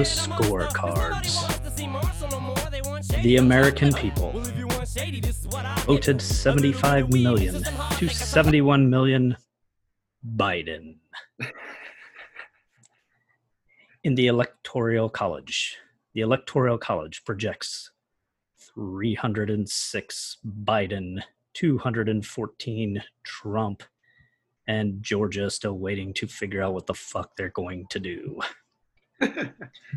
[0.00, 1.36] the scorecards.
[3.22, 4.32] The American people
[5.84, 7.62] voted 75 million
[7.98, 9.36] to 71 million
[10.26, 10.96] Biden.
[14.04, 15.76] In the Electoral College,
[16.14, 17.90] the Electoral College projects
[18.74, 23.82] 306 Biden, 214 Trump,
[24.66, 28.40] and Georgia still waiting to figure out what the fuck they're going to do.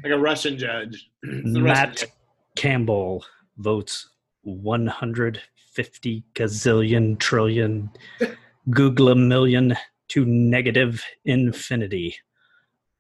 [0.03, 1.09] like a Russian judge.
[1.23, 2.09] Russian Matt judge.
[2.55, 3.25] Campbell
[3.57, 4.09] votes
[4.43, 7.89] 150 gazillion trillion
[8.69, 9.75] Google a million
[10.09, 12.15] to negative infinity.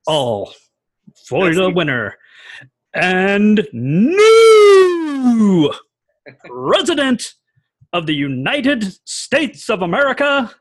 [0.07, 0.53] All
[1.27, 2.15] for That's the the- winner
[2.93, 5.73] and new
[6.45, 7.33] president
[7.91, 10.51] of the United States of America,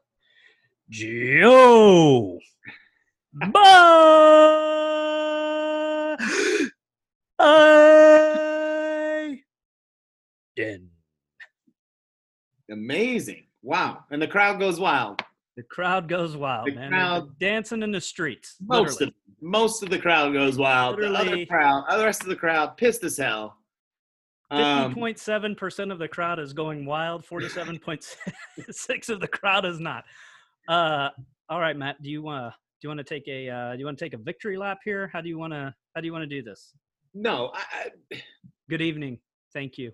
[0.91, 2.39] Joe
[3.35, 3.53] Biden.
[12.71, 13.45] Amazing.
[13.63, 14.05] Wow.
[14.11, 15.23] And the crowd goes wild.
[15.57, 16.91] The crowd goes wild, The man.
[16.91, 18.57] Crowd- dancing in the streets.
[18.61, 19.09] Most literally.
[19.09, 20.99] of most of the crowd goes wild.
[20.99, 23.59] The other crowd, the rest of the crowd, pissed as hell.
[24.53, 27.27] Um, 50.7% of the crowd is going wild.
[27.27, 30.05] 47.6 of the crowd is not.
[30.69, 31.09] Uh,
[31.49, 33.79] all right, Matt, do you want to do you want to take a uh, do
[33.81, 35.11] you want to take a victory lap here?
[35.13, 36.73] How do you want to how do you want to do this?
[37.15, 37.51] No.
[37.55, 38.23] I, I,
[38.69, 39.19] Good evening.
[39.53, 39.93] Thank you.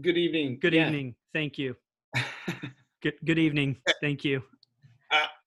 [0.00, 0.58] good evening.
[0.60, 0.86] Good Yeah.
[0.86, 1.14] evening.
[1.34, 1.76] Thank you.
[3.02, 3.76] Good good evening.
[4.02, 4.42] Thank you.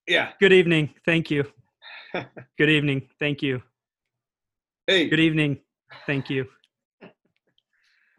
[0.07, 0.31] yeah.
[0.39, 0.89] Good evening.
[1.05, 1.45] Thank you.
[2.57, 3.07] Good evening.
[3.19, 3.61] Thank you.
[4.87, 5.07] Hey.
[5.07, 5.59] Good evening.
[6.07, 6.45] Thank you.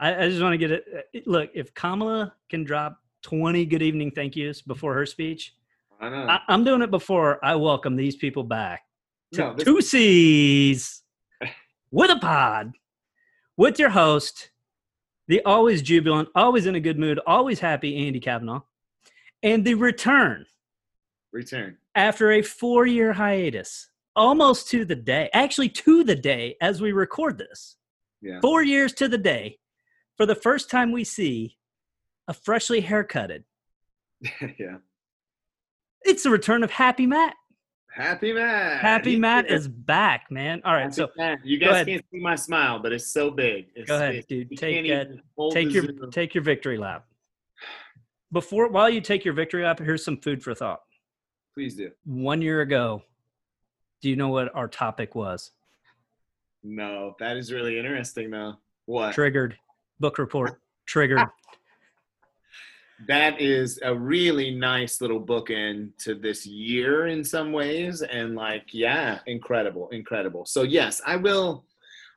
[0.01, 0.85] I, I just want to get it.
[0.97, 5.55] uh, Look, if Kamala can drop 20 good evening thank yous before her speech,
[6.01, 6.27] I know.
[6.29, 8.83] I, I'm doing it before I welcome these people back
[9.33, 11.03] to no, this, Two C's
[11.91, 12.73] with a pod
[13.57, 14.51] with your host,
[15.29, 18.63] the always jubilant, always in a good mood, always happy Andy Kavanaugh,
[19.43, 20.47] and the return
[21.33, 21.79] return.
[21.95, 26.93] after a four year hiatus, almost to the day, actually to the day as we
[26.93, 27.77] record this,
[28.21, 28.41] Yeah.
[28.41, 29.59] four years to the day,
[30.17, 31.57] for the first time we see
[32.29, 33.45] a freshly haircutted.
[34.59, 34.79] yeah.
[36.03, 37.35] It's the return of Happy Matt.
[37.95, 38.81] Happy Matt.
[38.81, 40.61] Happy Matt is back, man.
[40.65, 41.39] All right, Happy so Matt.
[41.45, 43.67] you guys can't see my smile, but it's so big.
[43.77, 44.51] It's, go ahead, dude.
[44.57, 45.05] Take uh,
[45.53, 46.11] take your Zoom.
[46.11, 47.07] take your victory lap.
[48.33, 50.81] Before while you take your victory lap, here's some food for thought.
[51.55, 51.93] Please do.
[52.05, 53.05] One year ago,
[54.03, 55.53] do you know what our topic was?
[56.65, 58.55] No, that is really interesting, though.
[58.87, 59.15] What?
[59.15, 59.57] Triggered.
[60.01, 60.61] Book report.
[60.87, 61.21] Triggered.
[63.09, 68.67] that is a really nice little bookend to this year in some ways and like
[68.73, 70.47] yeah incredible incredible.
[70.47, 71.65] So yes i will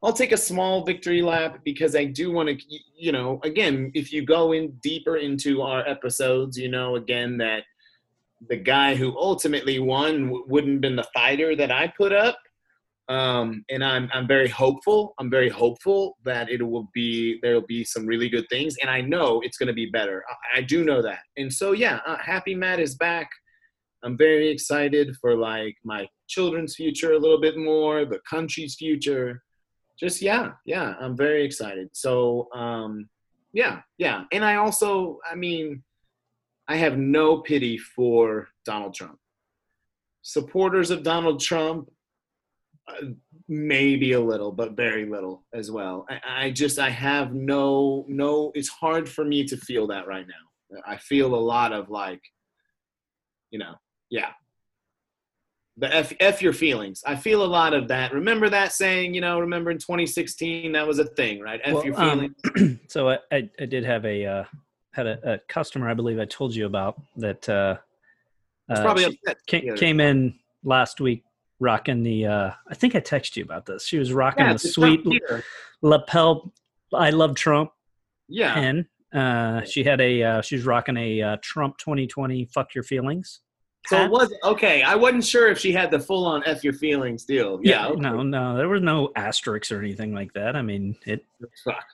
[0.03, 4.13] i'll take a small victory lap because i do want to you know again if
[4.13, 7.63] you go in deeper into our episodes you know again that
[8.49, 12.37] the guy who ultimately won wouldn't have been the fighter that i put up
[13.09, 15.13] um, and I'm I'm very hopeful.
[15.19, 18.89] I'm very hopeful that it will be there will be some really good things, and
[18.89, 20.23] I know it's going to be better.
[20.29, 23.29] I, I do know that, and so yeah, uh, Happy Matt is back.
[24.03, 29.41] I'm very excited for like my children's future a little bit more, the country's future.
[29.99, 31.89] Just yeah, yeah, I'm very excited.
[31.93, 33.09] So um,
[33.53, 35.81] yeah, yeah, and I also, I mean,
[36.67, 39.17] I have no pity for Donald Trump.
[40.23, 41.89] Supporters of Donald Trump
[43.47, 46.05] maybe a little but very little as well.
[46.09, 50.25] I, I just i have no no it's hard for me to feel that right
[50.27, 50.79] now.
[50.85, 52.21] I feel a lot of like
[53.51, 53.75] you know
[54.09, 54.31] yeah.
[55.79, 57.03] The f, f your feelings.
[57.05, 58.11] I feel a lot of that.
[58.11, 61.61] Remember that saying you know remember in 2016 that was a thing right?
[61.63, 62.35] F Well, your um,
[62.87, 64.43] so I, I, I did have a uh,
[64.93, 67.77] had a, a customer I believe I told you about that uh,
[68.69, 71.23] uh, probably upset came, came in last week
[71.59, 73.85] rocking the uh, I think I texted you about this.
[73.85, 75.01] She was rocking yeah, the sweet
[75.81, 76.53] lapel
[76.93, 77.71] I love Trump
[78.29, 78.87] yeah pen.
[79.13, 83.39] Uh, she had a uh, she was rocking a uh, Trump 2020 fuck your feelings.
[83.87, 87.23] so it was okay i wasn't sure if she had the full-on f your feelings
[87.23, 88.01] deal yeah, okay.
[88.01, 90.55] no, no, there was no asterisks or anything like that.
[90.57, 91.25] I mean, it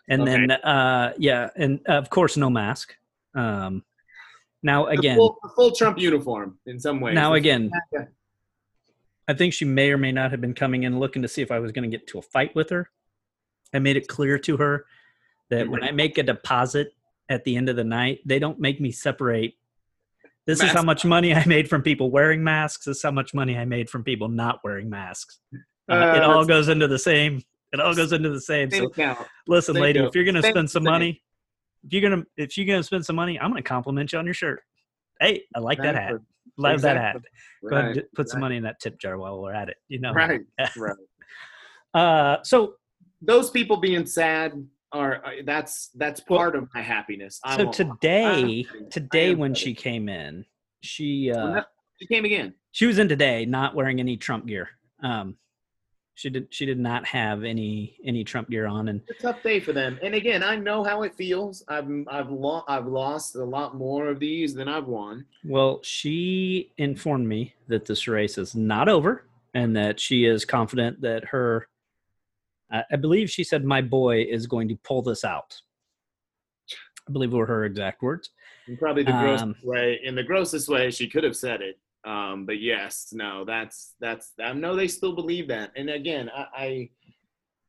[0.10, 0.32] and Okay.
[0.32, 2.96] then uh, yeah, and of course no mask.
[3.36, 3.84] Um,
[4.64, 7.14] now The again, full, the full trump uniform in some way.
[7.14, 8.06] now again, Yeah.
[9.28, 11.52] I think she may or may not have been coming in looking to see if
[11.52, 12.90] I was going to get to a fight with her.
[13.74, 14.86] I made it clear to her
[15.50, 16.94] that when I make a deposit
[17.30, 19.56] at the end of the night, they don't make me separate
[20.46, 22.86] This is how much money I made from people wearing masks.
[22.86, 25.40] This is how much money I made from people not wearing masks.
[25.90, 27.42] Uh, Uh, it all goes into the same.
[27.72, 28.70] It all goes into the same.
[28.70, 29.28] So account.
[29.48, 31.24] listen, lady, if you're gonna spend some money,
[31.84, 34.36] if you're gonna if you're gonna spend some money, I'm gonna compliment you on your
[34.36, 34.62] shirt.
[35.20, 36.14] Hey, I like that hat.
[36.58, 36.72] Exactly.
[36.72, 37.16] Love that hat.
[37.16, 37.70] Exactly.
[37.70, 38.46] Go ahead and put some right.
[38.46, 39.78] money in that tip jar while we're at it.
[39.88, 40.14] You know.
[40.14, 40.42] Right,
[40.78, 40.96] right.
[41.94, 42.76] Uh, so
[43.22, 44.54] Those people being sad
[44.92, 47.40] are uh, that's that's part of my happiness.
[47.44, 50.46] I so today today when she came in,
[50.82, 51.64] she Well, uh
[52.00, 52.54] she came again.
[52.72, 54.70] she was in today not wearing any Trump gear.
[55.02, 55.38] Um,
[56.16, 59.42] she did she did not have any any Trump gear on, and It's a tough
[59.44, 60.00] day for them.
[60.04, 61.64] And again, I know how it feels.
[61.68, 65.26] I've I've lo- I've lost a lot more of these than I've won.
[65.44, 71.02] well, she informed me that this race is not over, and that she is confident
[71.02, 71.68] that her.
[72.72, 75.60] I I believe she said, "My boy is going to pull this out."
[77.08, 78.30] I believe were her exact words.
[78.68, 80.00] In probably the grossest Um, way.
[80.04, 81.78] In the grossest way, she could have said it.
[82.06, 84.34] Um, but yes, no, that's that's.
[84.44, 85.72] I know they still believe that.
[85.76, 86.90] And again, I, I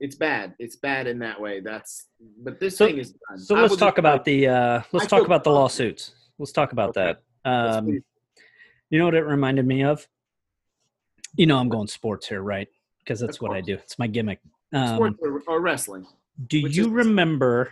[0.00, 0.54] it's bad.
[0.58, 1.60] It's bad in that way.
[1.60, 2.06] That's.
[2.42, 3.38] But this So- thing is done.
[3.38, 6.12] So let's talk about the uh, let's I talk about the lawsuits.
[6.38, 7.14] Let's talk about Okay.
[7.44, 7.48] that.
[7.50, 7.88] Um,
[8.90, 10.06] you know what it reminded me of?
[11.36, 12.68] You know I'm going sports here, right?
[13.00, 13.74] Because that's what I do.
[13.74, 14.40] It's my gimmick.
[14.72, 16.06] Um, sports or, or wrestling.
[16.48, 17.70] do you is- remember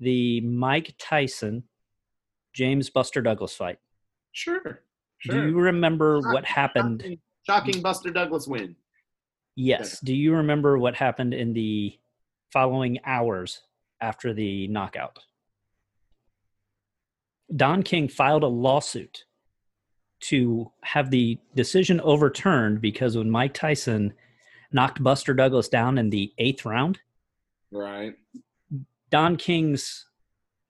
[0.00, 1.64] the Mike Tyson
[2.54, 3.78] James Buster Douglas fight?
[4.32, 4.80] Sure.
[5.22, 5.40] Sure.
[5.40, 7.00] Do you remember Shock- what happened?
[7.02, 8.74] Shocking, shocking Buster Douglas win.
[9.54, 10.00] Yes.
[10.00, 11.96] Do you remember what happened in the
[12.52, 13.60] following hours
[14.00, 15.18] after the knockout?
[17.54, 19.24] Don King filed a lawsuit
[20.20, 24.14] to have the decision overturned because when Mike Tyson
[24.72, 26.98] knocked Buster Douglas down in the eighth round,
[27.70, 28.14] Right.
[29.10, 30.06] Don King's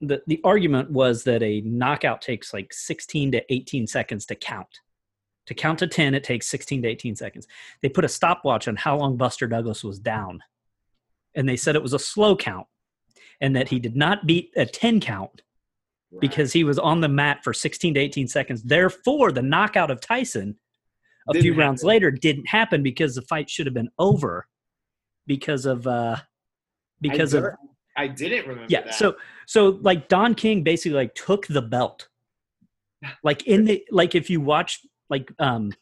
[0.02, 4.80] the, the argument was that a knockout takes like 16 to 18 seconds to count.
[5.46, 7.46] To count to 10, it takes 16 to 18 seconds.
[7.80, 10.42] They put a stopwatch on how long Buster Douglas was down.
[11.34, 12.66] And they said it was a slow count
[13.40, 15.42] and that he did not beat a 10 count
[16.10, 16.20] right.
[16.20, 18.62] because he was on the mat for 16 to 18 seconds.
[18.62, 20.58] Therefore, the knockout of Tyson
[21.28, 24.48] a Didn't few rounds later didn't happen because the fight should have been over
[25.26, 26.16] because of uh
[27.00, 27.44] because I of
[27.96, 28.94] I didn't remember yeah that.
[28.94, 29.16] so
[29.46, 32.08] so like don king basically like took the belt
[33.24, 34.80] like in the like if you watch
[35.10, 35.72] like um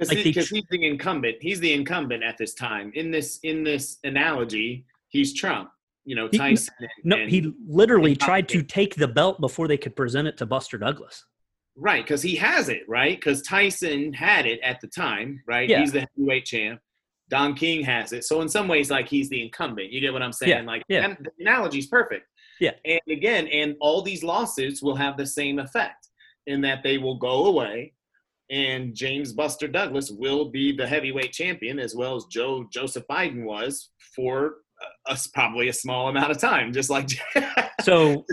[0.00, 1.36] because like they he's the incumbent.
[1.42, 2.90] He's the incumbent at this time.
[2.94, 5.68] In this in this analogy, he's Trump.
[6.06, 6.74] You know, He- Tyson.
[6.80, 10.38] and- no and- he literally tried to take the belt before they could present it
[10.38, 11.24] to buster douglas
[11.76, 15.42] right because he has it right because Tyson had it at the time.
[15.46, 15.68] Right.
[15.68, 15.80] Yeah.
[15.80, 16.80] He's the heavyweight champ.
[17.30, 18.24] Don King has it.
[18.24, 19.90] So in some ways, like he's the incumbent.
[19.90, 20.50] You get what I'm saying?
[20.50, 21.14] Yeah, Like yeah.
[21.18, 22.26] the analogy's perfect.
[22.60, 22.72] Yeah.
[22.84, 26.08] And again, and all these lawsuits will have the same effect
[26.46, 27.94] in that they will go away
[28.50, 33.44] and James Buster Douglas will be the heavyweight champion as well as Joe Joseph Biden
[33.44, 34.56] was for
[35.06, 37.10] a, probably a small amount of time, just like
[37.82, 38.24] so,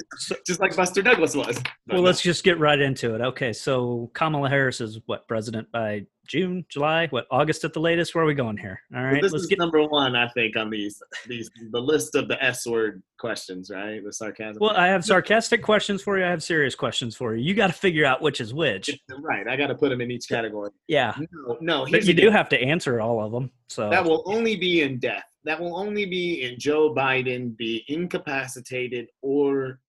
[0.45, 1.61] just like Buster Douglas was.
[1.89, 6.05] Well let's just get right into it okay so kamala harris is what president by
[6.27, 9.21] june july what august at the latest where are we going here All right, right
[9.21, 12.41] this let's is get number one, I think, on these these the list of the
[12.43, 14.03] S word questions, right?
[14.03, 14.57] The sarcasm.
[14.59, 17.67] well i have sarcastic questions for you i have serious questions for you you got
[17.67, 18.89] to figure out which is which
[19.21, 20.71] right, I got to put them in each category.
[20.87, 24.23] yeah No, no, but you do have to answer all of them so That will
[24.25, 25.23] only be in death.
[25.47, 29.79] That will only be in Joe Biden be incapacitated or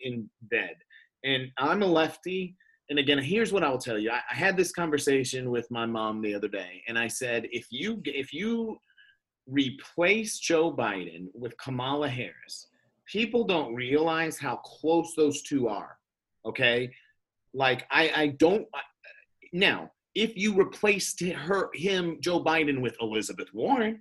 [0.00, 0.76] in bed.
[1.24, 2.54] And I'm a lefty.
[2.90, 4.12] And again, here's what I will tell you.
[4.12, 7.66] I, I had this conversation with my mom the other day, and I said, if
[7.70, 8.78] you if you
[9.48, 12.68] replace Joe Biden with Kamala Harris,
[13.06, 15.98] people don't realize how close those two are.
[16.46, 16.88] Okay,
[17.52, 18.66] like I I don't
[19.52, 24.00] now if you replaced her him Joe Biden with Elizabeth Warren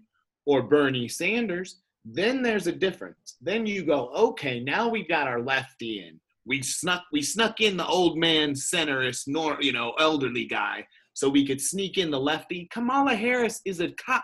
[0.50, 3.38] or Bernie Sanders, then there's a difference.
[3.40, 6.20] Then you go, okay, now we got our lefty in.
[6.48, 11.30] We snuck we snuck in the old man centerist nor you know elderly guy so
[11.30, 12.68] we could sneak in the lefty.
[12.72, 14.24] Kamala Harris is a cop.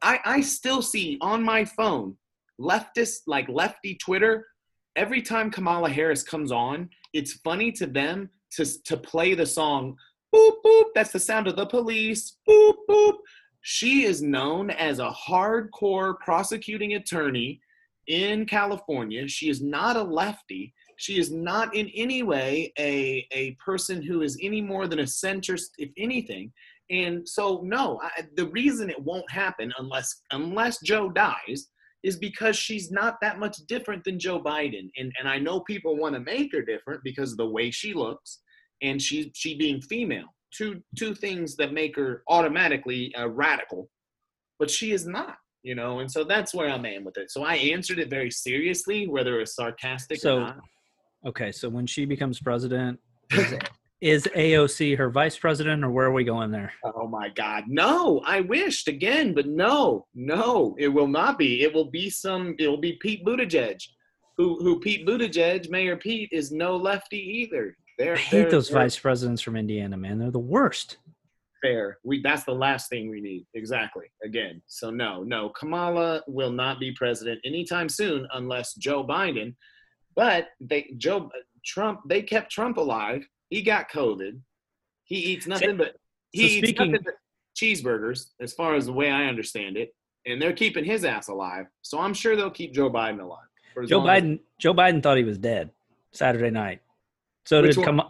[0.00, 2.16] I I still see on my phone
[2.58, 4.46] leftist like lefty Twitter
[4.96, 9.96] every time Kamala Harris comes on, it's funny to them to to play the song
[10.34, 10.86] boop boop.
[10.94, 12.38] That's the sound of the police.
[12.48, 13.18] Boop boop.
[13.62, 17.60] She is known as a hardcore prosecuting attorney
[18.08, 19.28] in California.
[19.28, 20.74] She is not a lefty.
[20.96, 25.04] She is not in any way a, a person who is any more than a
[25.04, 26.52] centrist, if anything.
[26.90, 31.68] And so, no, I, the reason it won't happen unless unless Joe dies
[32.02, 34.90] is because she's not that much different than Joe Biden.
[34.96, 37.94] And and I know people want to make her different because of the way she
[37.94, 38.40] looks
[38.82, 40.34] and she she being female.
[40.52, 43.88] Two two things that make her automatically a radical,
[44.58, 45.36] but she is not.
[45.62, 47.30] You know, and so that's where I'm at with it.
[47.30, 50.60] So I answered it very seriously, whether it was sarcastic So- or not.
[51.24, 52.98] Okay, so when she becomes president,
[53.30, 53.54] is,
[54.00, 56.72] is AOC her vice president, or where are we going there?
[56.84, 58.20] Oh my God, no!
[58.26, 61.62] I wished again, but no, no, it will not be.
[61.62, 62.56] It will be some.
[62.58, 63.80] It will be Pete Buttigieg,
[64.36, 67.76] who who Pete Buttigieg, Mayor Pete, is no lefty either.
[67.98, 70.18] They're, I hate those vice presidents from Indiana, man.
[70.18, 70.96] They're the worst.
[71.60, 71.98] fair.
[72.02, 73.46] We that's the last thing we need.
[73.54, 74.06] Exactly.
[74.24, 79.54] Again, so no, no, Kamala will not be president anytime soon unless Joe Biden.
[80.16, 81.30] But they Joe
[81.64, 83.24] Trump they kept Trump alive.
[83.50, 84.40] He got COVID.
[85.04, 85.96] He eats nothing but
[86.32, 87.14] he so eats speaking- nothing but
[87.54, 89.94] cheeseburgers, as far as the way I understand it.
[90.24, 91.66] And they're keeping his ass alive.
[91.82, 93.46] So I'm sure they'll keep Joe Biden alive.
[93.86, 94.40] Joe long as- Biden.
[94.58, 95.70] Joe Biden thought he was dead
[96.12, 96.80] Saturday night.
[97.44, 97.84] So Which did?
[97.84, 98.02] Kam-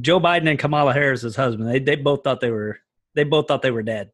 [0.00, 1.68] Joe Biden and Kamala Harris, his husband.
[1.68, 2.78] They they both thought they were
[3.14, 4.10] they both thought they were dead.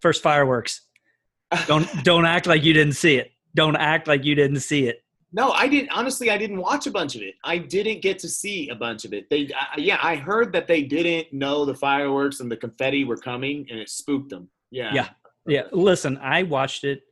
[0.00, 0.82] First fireworks.
[1.68, 3.30] Don't don't act like you didn't see it.
[3.54, 5.04] Don't act like you didn't see it.
[5.32, 5.90] No, I didn't.
[5.90, 7.34] Honestly, I didn't watch a bunch of it.
[7.44, 9.30] I didn't get to see a bunch of it.
[9.30, 13.16] They, I, yeah, I heard that they didn't know the fireworks and the confetti were
[13.16, 14.48] coming, and it spooked them.
[14.72, 15.08] Yeah, Yeah.
[15.46, 17.02] Yeah, listen, I watched it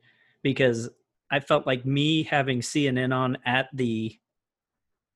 [0.43, 0.89] because
[1.31, 4.17] I felt like me having CNN on at the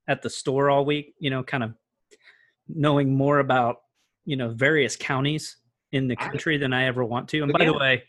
[0.09, 1.73] at the store all week, you know, kind of
[2.67, 3.77] knowing more about,
[4.25, 5.55] you know, various counties
[5.91, 7.41] in the country than I ever want to.
[7.43, 8.03] And by the way,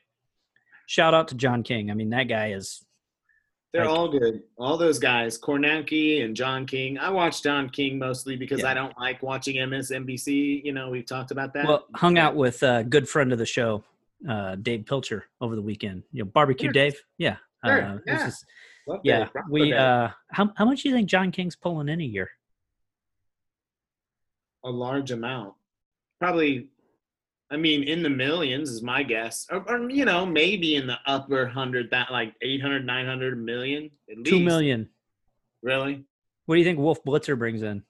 [0.87, 1.91] shout out to John King.
[1.91, 2.85] I mean, that guy is
[3.73, 4.43] they're Like- all good.
[4.59, 6.99] All those guys, Kornacki and John King.
[6.99, 8.71] I watch John King mostly because Yeah.
[8.71, 10.63] I don't like watching MSNBC.
[10.65, 11.67] You know, we've talked about that.
[11.69, 13.85] well hung out with a good friend of the show,
[14.29, 16.03] uh, Dave Pilcher over the weekend.
[16.13, 16.73] You know, barbecue Sure.
[16.73, 17.01] Dave.
[17.19, 17.37] Yeah.
[17.65, 18.25] Sure, Uh, yeah.
[18.27, 18.45] just-
[18.87, 19.19] Love yeah.
[19.21, 19.29] Dave.
[19.35, 22.05] Rock with We uh how how much do you think John King's pulling in a
[22.05, 22.31] year?
[24.63, 25.55] a large amount,
[26.21, 26.69] probably.
[27.53, 30.99] I mean, in the millions is my guess, or, or you know, maybe in the
[31.07, 34.31] upper hundred, that like 800, 900 million at least.
[34.31, 34.89] Two million.
[35.63, 36.05] Really?
[36.47, 37.83] What do you think Wolf Blitzer brings in?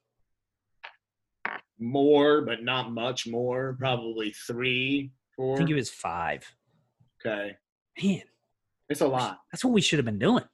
[1.80, 3.76] more, but not much more.
[3.78, 5.54] Probably three, four.
[5.54, 6.44] I think it was five.
[7.20, 7.56] okay,
[8.02, 8.22] Man,
[8.88, 9.40] it's a lot.
[9.50, 10.44] that's what we should have been doing.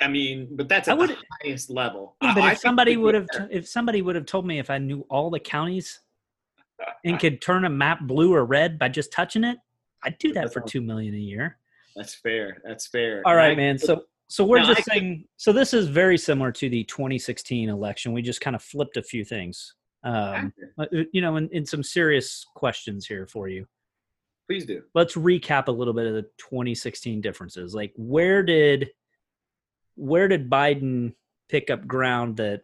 [0.00, 2.16] I mean, but that's I at the highest level.
[2.20, 4.78] But I if think somebody would have, if somebody would have told me if I
[4.78, 6.00] knew all the counties
[7.04, 9.58] and could turn a map blue or red by just touching it,
[10.02, 11.58] I'd do that for two million a year.
[11.94, 12.58] that's fair.
[12.64, 13.22] That's fair.
[13.24, 13.78] All right, I- man.
[13.78, 15.24] So, so we're just saying.
[15.36, 18.12] So this is very similar to the 2016 election.
[18.12, 19.74] We just kind of flipped a few things.
[20.04, 23.66] Um, uh, you know, in, in some serious questions here for you.
[24.48, 24.82] Please do.
[24.94, 27.74] let's recap a little bit of the 2016 differences.
[27.74, 28.90] Like where did
[29.96, 31.14] where did Biden
[31.48, 32.62] pick up ground that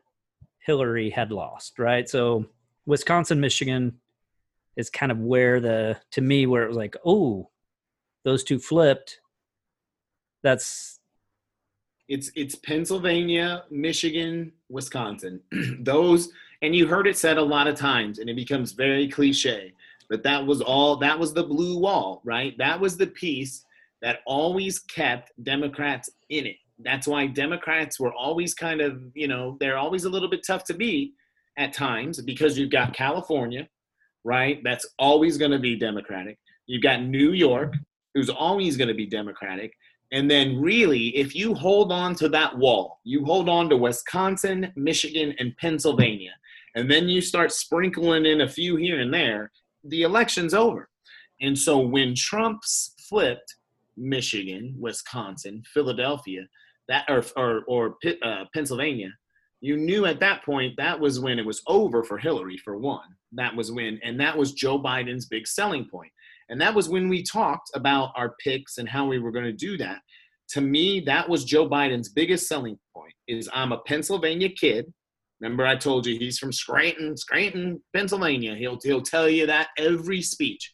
[0.60, 2.08] Hillary had lost, right?
[2.08, 2.46] So
[2.86, 3.98] Wisconsin, Michigan
[4.76, 7.50] is kind of where the to me where it was like, "Oh,
[8.24, 9.20] those two flipped."
[10.42, 11.00] That's
[12.08, 15.40] It's it's Pennsylvania, Michigan, Wisconsin.
[15.80, 16.30] Those
[16.62, 19.72] and you heard it said a lot of times and it becomes very cliche.
[20.08, 22.56] But that was all that was the blue wall, right?
[22.58, 23.64] That was the piece
[24.02, 26.56] that always kept Democrats in it.
[26.84, 30.64] That's why Democrats were always kind of, you know, they're always a little bit tough
[30.64, 31.14] to beat
[31.56, 33.68] at times because you've got California,
[34.24, 34.60] right?
[34.64, 36.38] That's always going to be Democratic.
[36.66, 37.74] You've got New York,
[38.14, 39.72] who's always going to be Democratic.
[40.12, 44.70] And then, really, if you hold on to that wall, you hold on to Wisconsin,
[44.76, 46.32] Michigan, and Pennsylvania,
[46.74, 49.50] and then you start sprinkling in a few here and there,
[49.84, 50.88] the election's over.
[51.40, 53.56] And so when Trump's flipped
[53.96, 56.46] Michigan, Wisconsin, Philadelphia,
[56.88, 59.10] that or or, or uh, Pennsylvania,
[59.60, 63.16] you knew at that point that was when it was over for Hillary for one.
[63.32, 66.12] That was when, and that was Joe Biden's big selling point.
[66.48, 69.52] And that was when we talked about our picks and how we were going to
[69.52, 70.00] do that.
[70.50, 74.92] To me, that was Joe Biden's biggest selling point is I'm a Pennsylvania kid.
[75.40, 78.54] Remember I told you he's from Scranton, Scranton, Pennsylvania.
[78.54, 80.72] He'll he'll tell you that every speech.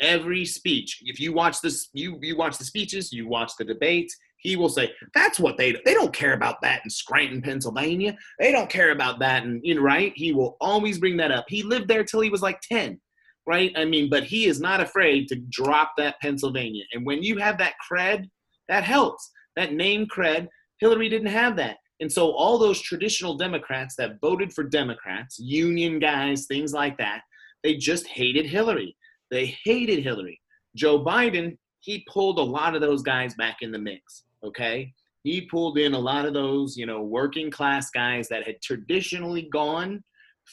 [0.00, 1.00] Every speech.
[1.02, 4.68] If you watch this you you watch the speeches, you watch the debates, he will
[4.68, 8.16] say, "That's what they they don't care about that in Scranton, Pennsylvania.
[8.38, 10.12] They don't care about that and you know, right?
[10.16, 11.46] He will always bring that up.
[11.48, 13.00] He lived there till he was like 10
[13.46, 13.72] right?
[13.76, 16.84] I mean, but he is not afraid to drop that Pennsylvania.
[16.92, 18.28] And when you have that cred,
[18.68, 19.30] that helps.
[19.56, 20.46] That name cred,
[20.78, 21.78] Hillary didn't have that.
[22.00, 27.22] And so all those traditional Democrats that voted for Democrats, union guys, things like that,
[27.62, 28.96] they just hated Hillary.
[29.30, 30.40] They hated Hillary.
[30.76, 34.92] Joe Biden, he pulled a lot of those guys back in the mix, okay?
[35.22, 39.48] He pulled in a lot of those, you know, working class guys that had traditionally
[39.52, 40.02] gone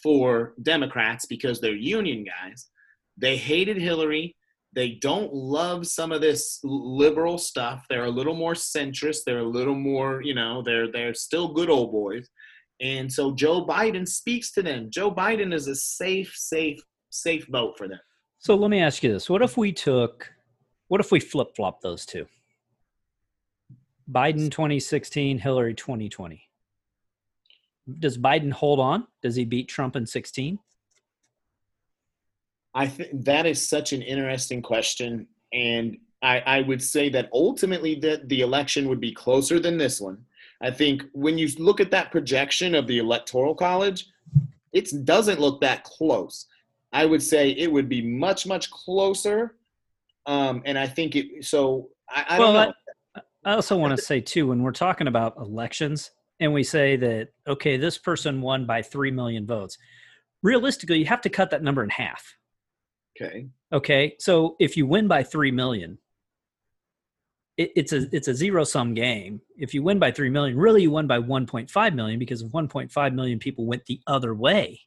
[0.03, 2.70] for Democrats because they're union guys.
[3.17, 4.36] They hated Hillary.
[4.74, 7.86] They don't love some of this liberal stuff.
[7.89, 9.20] They're a little more centrist.
[9.25, 12.29] They're a little more, you know, they're they're still good old boys.
[12.79, 14.89] And so Joe Biden speaks to them.
[14.91, 16.79] Joe Biden is a safe, safe,
[17.10, 18.00] safe vote for them.
[18.38, 19.29] So let me ask you this.
[19.29, 20.32] What if we took
[20.89, 22.27] what if we flip flop those two?
[24.11, 26.41] Biden 2016, Hillary 2020.
[27.99, 29.07] Does Biden hold on?
[29.21, 30.59] Does he beat Trump in 16?
[32.73, 35.27] I think that is such an interesting question.
[35.51, 39.99] And I, I would say that ultimately that the election would be closer than this
[39.99, 40.23] one.
[40.61, 44.07] I think when you look at that projection of the electoral college,
[44.73, 46.47] it doesn't look that close.
[46.93, 49.55] I would say it would be much, much closer.
[50.25, 52.73] Um, and I think it, so I, I well, don't know.
[53.47, 56.11] I also want to say too, when we're talking about elections
[56.41, 59.77] and we say that, okay, this person won by 3 million votes,
[60.43, 62.35] realistically, you have to cut that number in half.
[63.15, 63.47] Okay.
[63.71, 64.15] Okay.
[64.19, 65.97] So if you win by 3 million,
[67.55, 69.39] it, it's a it's a zero sum game.
[69.57, 73.13] If you win by 3 million, really you won by 1.5 million because if 1.5
[73.13, 74.81] million people went the other way.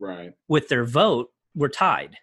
[0.00, 0.32] Right.
[0.48, 2.16] With their vote, we're tied.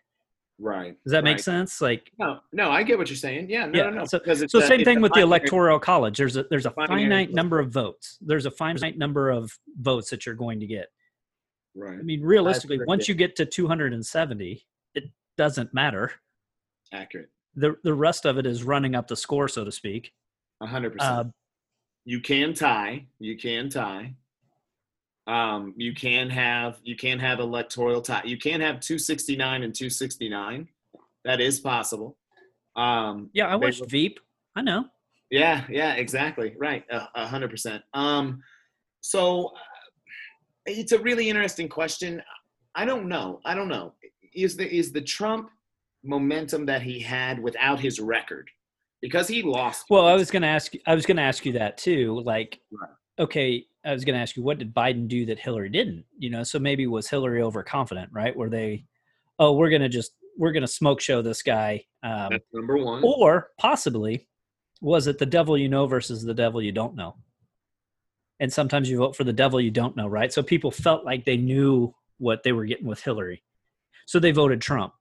[0.63, 0.95] Right.
[1.03, 1.23] Does that right.
[1.25, 1.81] make sense?
[1.81, 3.49] Like no, no, I get what you're saying.
[3.49, 3.89] Yeah, no, yeah.
[3.89, 4.05] no, no.
[4.05, 6.17] So, so same thing with the electoral college.
[6.17, 8.17] There's a there's a finite number of votes.
[8.21, 10.87] There's a finite number of votes that you're going to get.
[11.75, 11.99] Right.
[11.99, 14.65] I mean, realistically, once you get to 270,
[14.95, 15.03] it
[15.37, 16.13] doesn't matter.
[16.93, 17.29] Accurate.
[17.55, 20.13] The the rest of it is running up the score, so to speak.
[20.61, 21.11] A hundred percent.
[21.11, 21.23] Uh,
[22.05, 23.05] you can tie.
[23.19, 24.15] You can tie.
[25.25, 28.23] Um, you can have you can have electoral tie.
[28.25, 30.67] You can have 269 and 269.
[31.23, 32.17] That is possible.
[32.75, 34.19] Um, yeah, I watched Veep.
[34.55, 34.85] I know.
[35.29, 36.55] Yeah, yeah, exactly.
[36.59, 37.83] Right, a hundred percent.
[37.93, 38.43] Um,
[39.01, 39.59] so uh,
[40.65, 42.21] it's a really interesting question.
[42.75, 43.39] I don't know.
[43.45, 43.93] I don't know.
[44.35, 45.49] Is the is the Trump
[46.03, 48.49] momentum that he had without his record?
[49.01, 49.85] Because he lost.
[49.89, 50.73] Well, I was going to ask.
[50.85, 52.21] I was going to ask you that too.
[52.25, 52.89] Like, right.
[53.19, 56.05] okay, I was going to ask you, what did Biden do that Hillary didn't?
[56.17, 58.35] You know, so maybe was Hillary overconfident, right?
[58.35, 58.85] Were they,
[59.39, 61.85] oh, we're going to just we're going to smoke show this guy.
[62.01, 63.03] Um, That's number one.
[63.03, 64.27] Or possibly,
[64.81, 67.15] was it the devil you know versus the devil you don't know?
[68.39, 70.33] And sometimes you vote for the devil you don't know, right?
[70.33, 73.43] So people felt like they knew what they were getting with Hillary,
[74.05, 74.93] so they voted Trump.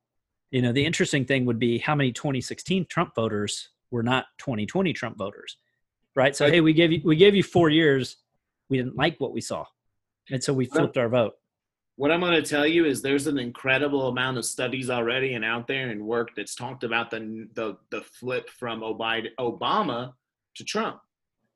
[0.50, 4.92] You know, the interesting thing would be how many 2016 Trump voters were not 2020
[4.92, 5.56] Trump voters,
[6.14, 6.36] right?
[6.36, 8.16] So hey, we gave you we gave you four years
[8.72, 9.66] we didn't like what we saw,
[10.30, 11.34] and so we flipped our vote.
[11.96, 15.44] What I'm going to tell you is there's an incredible amount of studies already and
[15.44, 20.14] out there and work that's talked about the the, the flip from Obama
[20.56, 21.00] to Trump.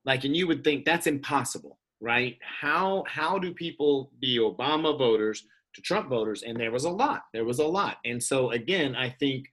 [0.05, 2.37] Like, and you would think that's impossible, right?
[2.43, 6.43] How how do people be Obama voters to Trump voters?
[6.43, 7.23] And there was a lot.
[7.33, 7.97] There was a lot.
[8.05, 9.47] And so again, I think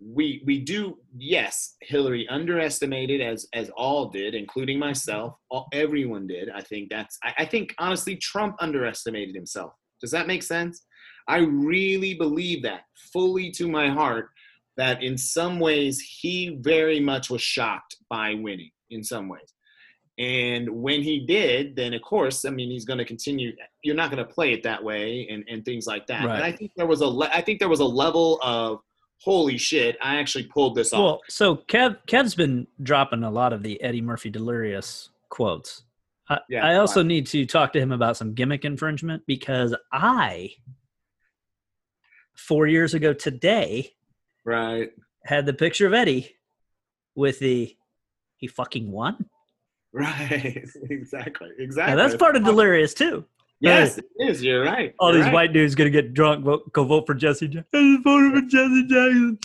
[0.00, 5.34] we we do yes hillary underestimated as as all did including myself.
[5.50, 6.50] All, everyone did.
[6.50, 9.72] I think that's I, I think honestly trump underestimated himself.
[10.00, 10.84] Does that make sense?
[11.28, 14.30] I really believe that fully to my heart
[14.76, 19.54] that in some ways he very much was shocked by winning in some ways.
[20.18, 23.52] And when he did then of course i mean he's going to continue
[23.82, 26.24] you're not going to play it that way and and things like that.
[26.24, 26.36] Right.
[26.36, 28.80] and i think there was a le- i think there was a level of
[29.24, 31.00] holy shit, I actually pulled this off.
[31.00, 35.82] Well, so Kev Kev's been dropping a lot of the Eddie Murphy delirious quotes.
[36.28, 40.50] I, yeah, I also need to talk to him about some gimmick infringement because I
[42.34, 43.92] four years ago today
[44.44, 44.90] right
[45.24, 46.34] had the picture of Eddie
[47.14, 47.74] with the
[48.36, 49.26] he fucking won.
[49.96, 50.68] Right.
[50.90, 51.50] exactly.
[51.56, 51.94] Exactly.
[51.94, 53.24] Now that's part of delirious too.
[53.60, 54.42] Yes, it is.
[54.42, 54.94] You're right.
[54.98, 55.34] All You're these right.
[55.34, 57.66] white dudes gonna get drunk, vote, go vote for Jesse Jackson.
[57.72, 59.38] I just voted for Jesse Jackson.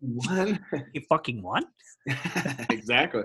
[0.00, 0.58] What?
[0.92, 1.64] He fucking won.
[2.70, 3.24] exactly.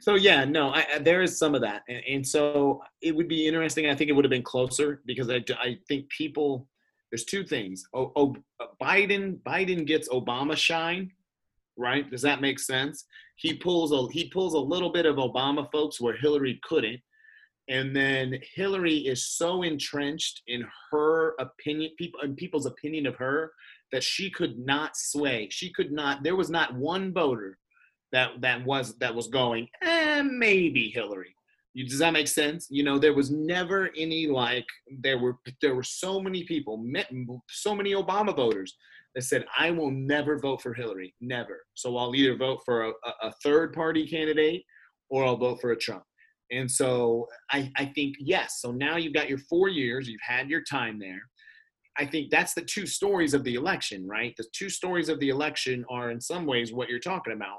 [0.00, 3.28] So yeah, no, I, I, there is some of that, and, and, so it would
[3.28, 3.86] be interesting.
[3.86, 6.66] I think it would have been closer because I, I think people.
[7.10, 7.82] There's two things.
[7.92, 8.36] Oh, oh,
[8.80, 11.10] Biden Biden gets Obama shine,
[11.76, 12.08] right?
[12.08, 13.04] Does that make sense?
[13.34, 17.00] He pulls a he pulls a little bit of Obama folks where Hillary couldn't,
[17.70, 23.52] and then Hillary is so entrenched in her opinion, people and people's opinion of her,
[23.92, 25.48] that she could not sway.
[25.50, 26.24] She could not.
[26.24, 27.58] There was not one voter
[28.10, 29.68] that that was that was going.
[29.82, 31.34] Eh, maybe Hillary.
[31.76, 32.66] Does that make sense?
[32.70, 34.66] You know, there was never any like
[34.98, 36.84] there were there were so many people,
[37.48, 38.76] so many Obama voters
[39.14, 42.92] that said, "I will never vote for Hillary, never." So I'll either vote for a,
[43.22, 44.64] a third party candidate
[45.08, 46.02] or I'll vote for a Trump
[46.50, 50.50] And so I, I think, yes, so now you've got your four years, you've had
[50.50, 51.20] your time there.
[51.98, 54.34] I think that's the two stories of the election, right?
[54.36, 57.58] The two stories of the election are in some ways what you're talking about.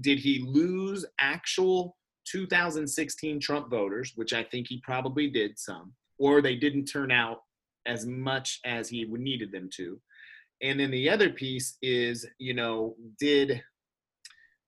[0.00, 1.96] Did he lose actual
[2.26, 7.42] 2016 Trump voters, which I think he probably did some, or they didn't turn out
[7.86, 10.00] as much as he needed them to?
[10.62, 13.62] And then the other piece is, you know, did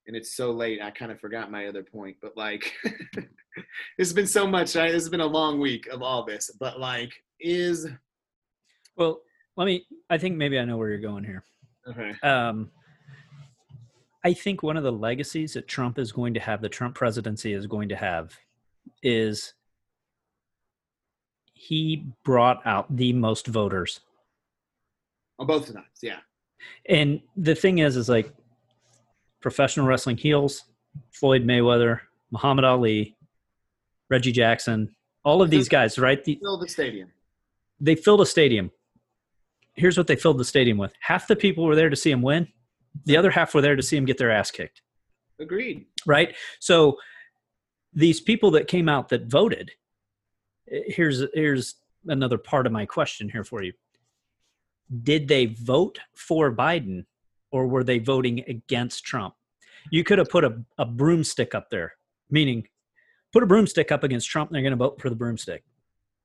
[0.07, 2.73] and it's so late i kind of forgot my other point but like
[3.99, 4.93] it's been so much right?
[4.93, 7.89] This has been a long week of all this but like is
[8.97, 9.21] well
[9.57, 11.45] let me i think maybe i know where you're going here.
[11.89, 12.13] Okay.
[12.23, 12.71] Um
[14.25, 17.53] i think one of the legacies that trump is going to have the trump presidency
[17.53, 18.37] is going to have
[19.03, 19.55] is
[21.63, 24.01] he brought out the most voters.
[25.39, 26.19] On both sides yeah.
[26.89, 28.33] And the thing is is like
[29.43, 30.65] professional wrestling heels,
[31.11, 32.01] Floyd Mayweather,
[32.31, 33.17] Muhammad Ali,
[34.09, 36.23] Reggie Jackson, all of these guys, right?
[36.25, 37.11] The, filled the stadium.
[37.81, 38.71] They filled a stadium.
[39.75, 40.93] Here's what they filled the stadium with.
[41.01, 42.49] Half the people were there to see him win.
[43.07, 44.83] The other half were there to see him get their ass kicked.
[45.41, 45.87] Agreed.
[46.07, 46.35] Right?
[46.61, 46.99] So
[47.93, 49.71] these people that came out that voted,
[50.67, 51.77] here's here's
[52.07, 53.73] another part of my question here for you.
[55.03, 57.07] Did they vote for Biden
[57.53, 59.35] or were they voting against Trump?
[59.91, 61.95] You could have put a, a broomstick up there,
[62.31, 62.67] meaning
[63.33, 65.63] put a broomstick up against Trump, and they're going to vote for the broomstick.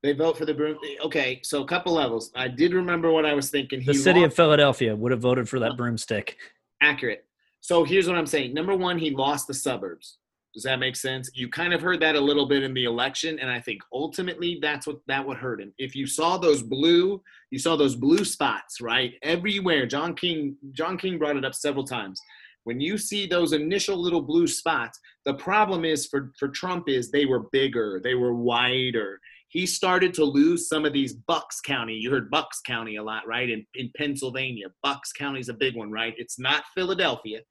[0.03, 0.77] They vote for the broom.
[1.03, 2.31] Okay, so a couple levels.
[2.35, 3.81] I did remember what I was thinking.
[3.81, 4.31] He the city lost.
[4.31, 6.37] of Philadelphia would have voted for that broomstick.
[6.81, 7.25] Accurate.
[7.61, 8.53] So here's what I'm saying.
[8.53, 10.19] Number one, he lost the suburbs.
[10.57, 11.29] Does that make sense?
[11.35, 14.57] You kind of heard that a little bit in the election, and I think ultimately
[14.59, 15.71] that's what that would hurt him.
[15.77, 19.13] If you saw those blue, you saw those blue spots, right?
[19.21, 19.85] Everywhere.
[19.85, 22.19] John King, John King brought it up several times.
[22.63, 27.11] When you see those initial little blue spots, the problem is for, for Trump is
[27.11, 29.19] they were bigger, they were wider.
[29.49, 31.93] He started to lose some of these Bucks County.
[31.93, 33.47] You heard Bucks County a lot, right?
[33.47, 34.69] In in Pennsylvania.
[34.81, 36.15] Bucks County is a big one, right?
[36.17, 37.41] It's not Philadelphia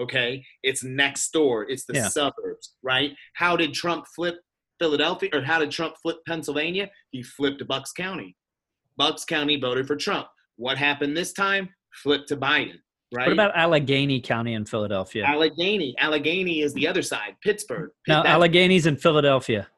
[0.00, 0.44] okay?
[0.62, 1.68] It's next door.
[1.68, 2.08] It's the yeah.
[2.08, 3.12] suburbs right?
[3.34, 4.36] How did trump flip
[4.78, 6.90] philadelphia or how did trump flip pennsylvania?
[7.10, 8.36] He flipped bucks county.
[8.96, 10.28] Bucks county voted for trump.
[10.56, 11.68] What happened this time?
[12.02, 12.78] Flipped to biden
[13.12, 13.26] right?
[13.26, 15.24] What about allegheny county in philadelphia?
[15.24, 15.94] Allegheny.
[15.98, 17.90] Allegheny is the other side pittsburgh.
[18.08, 19.68] Now allegheny's in philadelphia.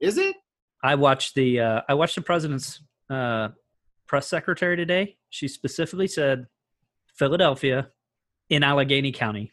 [0.00, 0.36] Is it?
[0.82, 3.48] I watched the uh, i watched the president's uh,
[4.06, 5.16] press secretary today.
[5.30, 6.46] She specifically said
[7.14, 7.90] philadelphia
[8.52, 9.50] in Allegheny County.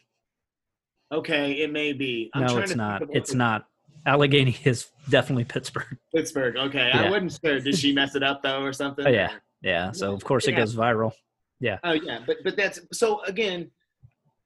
[1.10, 2.30] Okay, it may be.
[2.34, 3.02] I'm no, it's not.
[3.10, 3.66] It's not.
[4.06, 5.98] Allegheny is definitely Pittsburgh.
[6.14, 6.56] Pittsburgh.
[6.56, 7.02] Okay, yeah.
[7.02, 7.60] I wasn't sure.
[7.60, 9.06] Did she mess it up though, or something?
[9.06, 9.32] Oh, yeah,
[9.62, 9.90] yeah.
[9.92, 10.54] So of course yeah.
[10.54, 11.12] it goes viral.
[11.58, 11.78] Yeah.
[11.82, 13.70] Oh yeah, but but that's so again,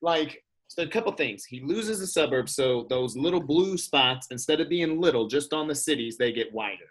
[0.01, 1.45] like so a couple things.
[1.45, 5.69] He loses the suburbs, so those little blue spots, instead of being little, just on
[5.69, 6.91] the cities, they get wider.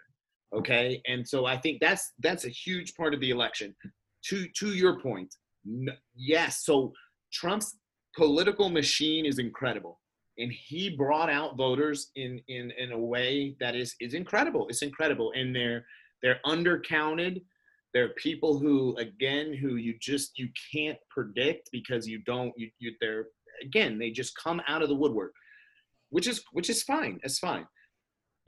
[0.54, 3.74] Okay, and so I think that's that's a huge part of the election.
[4.26, 5.34] To to your point,
[6.14, 6.64] yes.
[6.64, 6.92] So
[7.34, 7.76] Trump's
[8.16, 10.00] political machine is incredible.
[10.38, 14.66] And he brought out voters in, in, in a way that is, is incredible.
[14.68, 15.32] It's incredible.
[15.36, 15.84] And they're,
[16.22, 17.42] they're undercounted.
[17.92, 22.92] They're people who, again, who you just, you can't predict because you don't, you, you
[23.00, 23.26] they're,
[23.62, 25.32] again, they just come out of the woodwork,
[26.10, 27.20] which is, which is fine.
[27.22, 27.66] It's fine.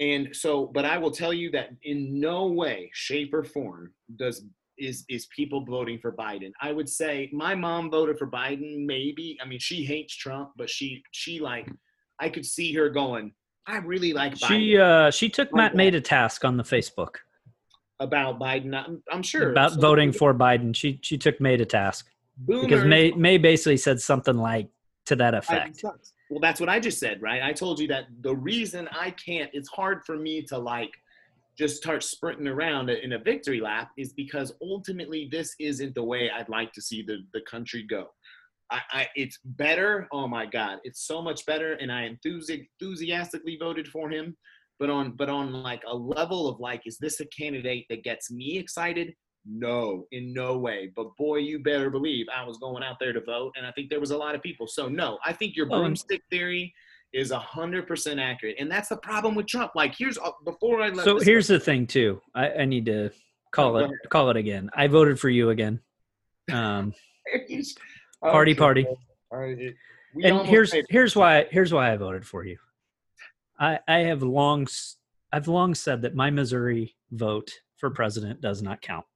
[0.01, 4.45] And so, but I will tell you that in no way, shape, or form does
[4.79, 6.53] is is people voting for Biden.
[6.61, 8.85] I would say my mom voted for Biden.
[8.85, 11.69] Maybe I mean she hates Trump, but she she like
[12.21, 13.33] I could see her going.
[13.67, 14.49] I really like Biden.
[14.49, 17.17] She uh she took Matt May to task on the Facebook
[18.01, 18.75] about Biden.
[18.75, 20.75] I'm, I'm sure about so, voting for Biden.
[20.75, 22.09] She she took May to task
[22.39, 24.69] boomers, because May May basically said something like
[25.07, 25.85] to that effect.
[26.29, 27.41] Well, that's what I just said, right?
[27.41, 29.49] I told you that the reason I can't.
[29.53, 30.91] It's hard for me to like
[31.59, 36.31] just start sprinting around in a victory lap is because ultimately this isn't the way
[36.31, 38.09] I'd like to see the, the country go.
[38.71, 40.09] I, I, it's better.
[40.13, 44.37] Oh my God, it's so much better, and I enthusi- enthusiastically voted for him.
[44.79, 48.31] But on but on like a level of like, is this a candidate that gets
[48.31, 49.15] me excited?
[49.49, 50.93] No, in no way.
[50.95, 53.89] But boy, you better believe I was going out there to vote, and I think
[53.89, 54.67] there was a lot of people.
[54.67, 56.75] So no, I think your broomstick theory
[57.13, 58.57] is 100% accurate.
[58.59, 59.73] And that's the problem with Trump.
[59.75, 61.05] Like, here's uh, before I left.
[61.05, 62.21] So here's the thing, too.
[62.35, 63.11] I, I need to
[63.53, 64.71] call it call it again.
[64.75, 65.81] I voted for you again.
[66.53, 66.93] Um,
[68.21, 68.87] party, party.
[70.23, 72.59] and here's here's why here's why I voted for you.
[73.59, 74.67] I I have long
[75.33, 79.07] I've long said that my Missouri vote for president does not count.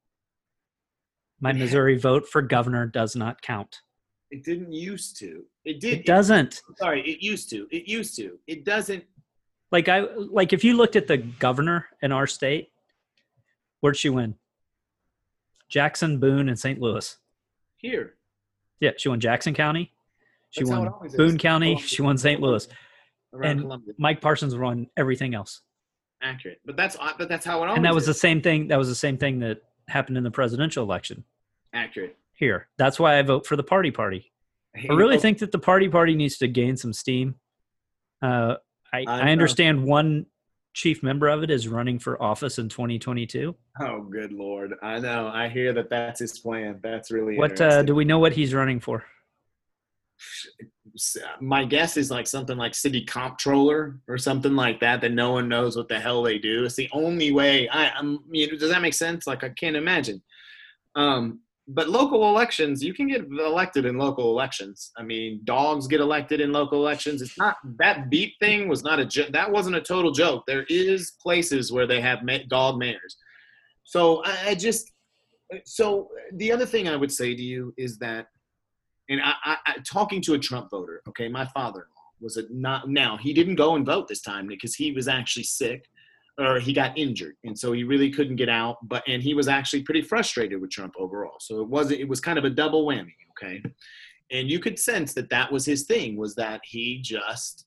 [1.40, 3.80] My Missouri vote for governor does not count.
[4.30, 5.44] It didn't used to.
[5.64, 6.00] It did.
[6.00, 6.62] It doesn't.
[6.70, 7.66] It, sorry, it used to.
[7.70, 8.38] It used to.
[8.46, 9.04] It doesn't.
[9.72, 12.70] Like I like if you looked at the governor in our state,
[13.80, 14.36] where'd she win?
[15.68, 16.80] Jackson, Boone, and St.
[16.80, 17.16] Louis.
[17.76, 18.14] Here.
[18.80, 19.92] Yeah, she won Jackson County.
[20.50, 21.16] She That's won always is.
[21.16, 21.74] Boone County.
[21.74, 21.88] Columbia.
[21.88, 22.40] She won St.
[22.40, 22.66] Louis.
[23.32, 23.94] Around And Columbia.
[23.98, 25.60] Mike Parsons won everything else.
[26.22, 26.60] Accurate.
[26.66, 28.68] But that's but that's how it always And that was the same thing.
[28.68, 31.24] That was the same thing that happened in the presidential election
[31.72, 32.16] accurate.
[32.40, 32.68] Here.
[32.78, 34.32] That's why I vote for the party party.
[34.76, 37.36] I really think that the party party needs to gain some steam.
[38.22, 38.56] Uh,
[38.92, 40.26] I, I understand one
[40.72, 43.54] chief member of it is running for office in 2022.
[43.80, 44.74] Oh, good lord!
[44.82, 45.30] I know.
[45.32, 46.80] I hear that that's his plan.
[46.82, 49.04] That's really What uh, do we know what he's running for?
[51.40, 55.00] My guess is like something like city comptroller or something like that.
[55.00, 56.64] That no one knows what the hell they do.
[56.64, 57.68] It's the only way.
[57.68, 58.20] I, I'm.
[58.30, 59.26] You know, does that make sense?
[59.26, 60.22] Like I can't imagine.
[60.94, 61.40] Um,
[61.72, 64.90] but local elections, you can get elected in local elections.
[64.96, 67.22] I mean, dogs get elected in local elections.
[67.22, 70.44] It's not that beat thing was not a that wasn't a total joke.
[70.46, 73.16] There is places where they have dog mayors.
[73.84, 74.92] So I, I just
[75.64, 78.26] so the other thing I would say to you is that,
[79.08, 81.02] and I, I, I talking to a Trump voter.
[81.08, 81.86] Okay, my father-in-law
[82.20, 85.44] was a not now he didn't go and vote this time because he was actually
[85.44, 85.88] sick
[86.40, 89.48] or he got injured and so he really couldn't get out but and he was
[89.48, 91.36] actually pretty frustrated with trump overall.
[91.40, 93.62] So it was it was kind of a double whammy okay?
[94.32, 97.66] And you could sense that that was his thing was that he just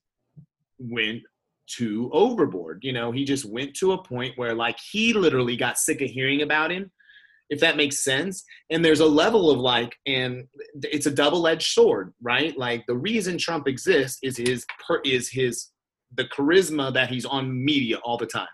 [0.78, 1.22] went
[1.66, 3.12] too overboard you know?
[3.12, 6.70] He just went to a point where like he literally got sick of hearing about
[6.70, 6.90] him
[7.50, 8.42] if that makes sense.
[8.70, 10.44] And there's a level of like and
[10.82, 12.56] it's a double-edged sword right?
[12.58, 15.70] Like the reason trump exists is his per, is his
[16.16, 18.46] the charisma that he's on media all the time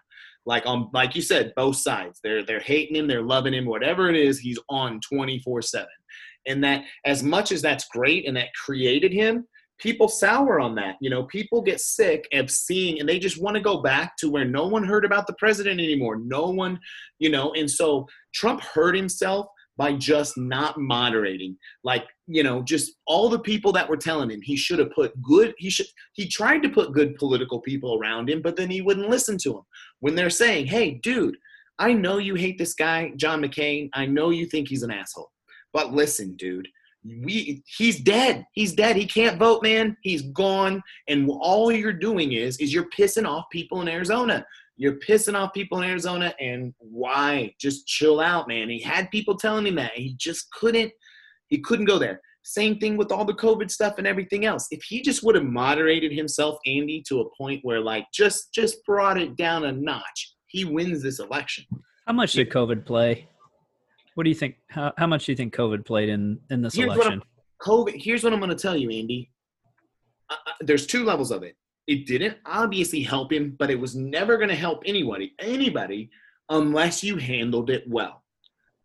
[0.47, 2.21] like on like you said both sides.
[2.23, 5.87] They're they're hating him they're loving him whatever it is he's on 24 7
[6.47, 9.47] and that as much as that's great and that created him
[9.81, 10.97] people sour on that.
[11.01, 14.31] You know people get sick of seeing and they just want to go back to
[14.31, 16.17] where no one heard about the president anymore.
[16.17, 16.79] No one
[17.19, 21.57] you know and so trump hurt himself by just not moderating.
[21.83, 25.21] Like you know just all the people that were telling him he should have put
[25.21, 28.81] good he should he tried to put good political people around him but then he
[28.81, 29.63] wouldn't listen to them
[30.01, 31.37] when they're saying hey dude
[31.79, 35.31] i know you hate this guy john mccain i know you think he's an asshole
[35.73, 36.69] but listen dude
[37.25, 42.33] we he's dead he's dead he can't vote man he's gone and all you're doing
[42.33, 44.45] is is you're pissing off people in arizona
[44.81, 47.55] you're pissing off people in Arizona, and why?
[47.61, 48.71] Just chill out, man.
[48.71, 49.93] He had people telling him that.
[49.93, 50.91] He just couldn't.
[51.49, 52.23] He couldn't go there.
[52.43, 54.67] Same thing with all the COVID stuff and everything else.
[54.71, 58.85] If he just would have moderated himself, Andy, to a point where like just just
[58.85, 61.65] brought it down a notch, he wins this election.
[62.07, 63.29] How much did COVID play?
[64.15, 64.57] What do you think?
[64.69, 67.23] How, how much do you think COVID played in in this Here's election?
[67.63, 68.03] COVID.
[68.03, 69.31] Here's what I'm going to tell you, Andy.
[70.29, 71.57] Uh, uh, there's two levels of it.
[71.87, 76.11] It didn't obviously help him, but it was never going to help anybody, anybody,
[76.49, 78.20] unless you handled it well.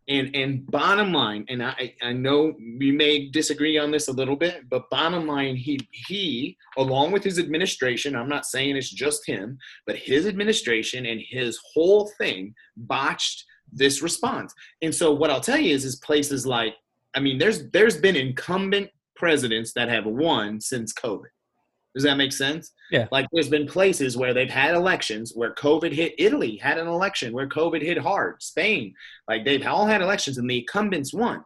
[0.08, 4.36] And and bottom line, and I I know we may disagree on this a little
[4.36, 9.26] bit, but bottom line, he he along with his administration, I'm not saying it's just
[9.26, 14.54] him, but his administration and his whole thing botched this response.
[14.80, 16.74] And so what I'll tell you is, is places like,
[17.14, 21.30] I mean, there's there's been incumbent presidents that have won since COVID.
[21.96, 22.72] Does that make sense?
[22.90, 23.08] Yeah.
[23.10, 26.14] Like there's been places where they've had elections where COVID hit.
[26.18, 28.42] Italy had an election where COVID hit hard.
[28.42, 28.92] Spain,
[29.26, 31.42] like they've all had elections and the incumbents won.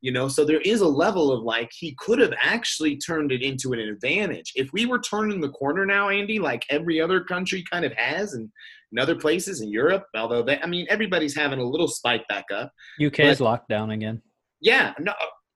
[0.00, 3.42] You know, so there is a level of like he could have actually turned it
[3.42, 4.50] into an advantage.
[4.56, 8.34] If we were turning the corner now, Andy, like every other country kind of has
[8.34, 8.50] and
[8.90, 12.46] in other places in Europe, although they I mean everybody's having a little spike back
[12.52, 12.72] up.
[13.00, 14.20] UK is locked down again.
[14.60, 15.12] Yeah, no,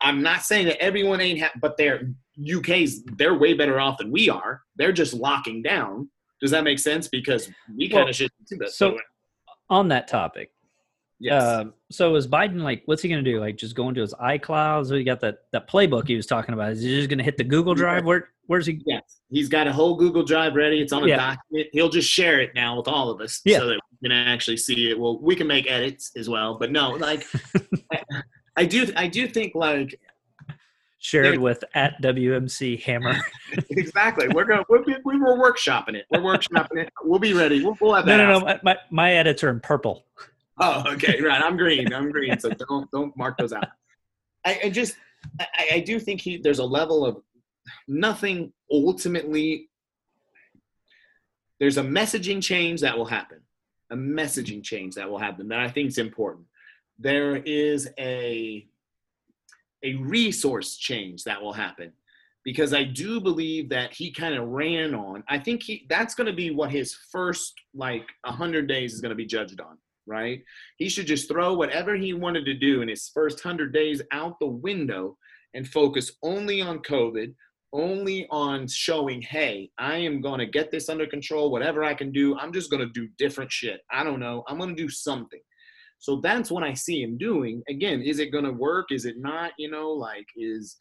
[0.07, 3.03] I'm not saying that everyone ain't, ha- but they're UK's.
[3.05, 4.63] They're way better off than we are.
[4.77, 6.09] They're just locking down.
[6.41, 7.09] Does that make sense?
[7.09, 8.71] Because we kind Well, should do that.
[8.71, 8.99] so-
[9.71, 10.51] On that topic,
[11.19, 12.83] yes, um, so is Biden like?
[12.85, 13.41] What's he going to do?
[13.41, 14.87] Like, just go into his iCloud?
[14.87, 16.71] So he got that that playbook he was talking about.
[16.73, 18.05] Is he just going to hit the Google Drive?
[18.05, 18.81] Where where's he?
[18.87, 20.81] yes, he's got a whole Google Drive ready.
[20.81, 21.17] It's on a Yeah.
[21.35, 21.69] document.
[21.73, 23.59] He'll just share it now with all of us, Yeah.
[23.59, 25.01] so that we can actually see it.
[25.01, 27.27] Well, we can make edits as well, but no, like
[28.57, 29.99] I, do, I do think like
[30.99, 33.15] Shared with at WMC Hammer.
[33.71, 34.27] exactly.
[34.29, 36.07] We're gonna we're, we were workshopping it.
[36.11, 36.93] We're workshopping it.
[37.05, 37.63] We'll be ready.
[37.63, 38.27] We'll, we'll have no, that.
[38.27, 38.47] no, out.
[38.47, 38.59] no.
[38.65, 40.05] My, my are in purple.
[40.59, 41.41] Oh, okay, right.
[41.41, 41.93] I'm green.
[41.93, 42.41] I'm green.
[42.41, 43.69] So don't don't mark those out.
[44.45, 44.97] I, I just
[45.39, 47.19] I, I do think he there's a level of
[47.87, 49.69] nothing ultimately.
[51.61, 53.43] There's a messaging change that will happen.
[53.91, 56.47] A messaging change that will happen that I think is important.
[56.99, 58.67] There is a
[59.85, 61.93] a resource change that will happen
[62.45, 65.23] because I do believe that he kind of ran on.
[65.29, 69.11] I think he that's going to be what his first like 100 days is going
[69.11, 70.43] to be judged on, right?
[70.79, 74.39] He should just throw whatever he wanted to do in his first 100 days out
[74.41, 75.19] the window
[75.55, 77.35] and focus only on COVID,
[77.73, 81.51] only on showing, hey, I am going to get this under control.
[81.51, 83.81] Whatever I can do, I'm just going to do different shit.
[83.91, 84.45] I don't know.
[84.47, 85.41] I'm going to do something.
[85.99, 87.63] So that's what I see him doing.
[87.69, 88.87] Again, is it going to work?
[88.91, 89.53] Is it not?
[89.59, 90.77] You know, like, is.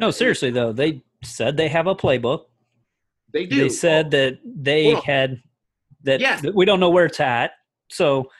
[0.00, 0.72] No, uh, seriously, though.
[0.72, 2.44] They said they have a playbook.
[3.32, 3.56] They do.
[3.56, 5.42] They said that they had
[6.04, 6.42] that, Yes.
[6.42, 7.52] that we don't know where it's at.
[7.90, 8.30] So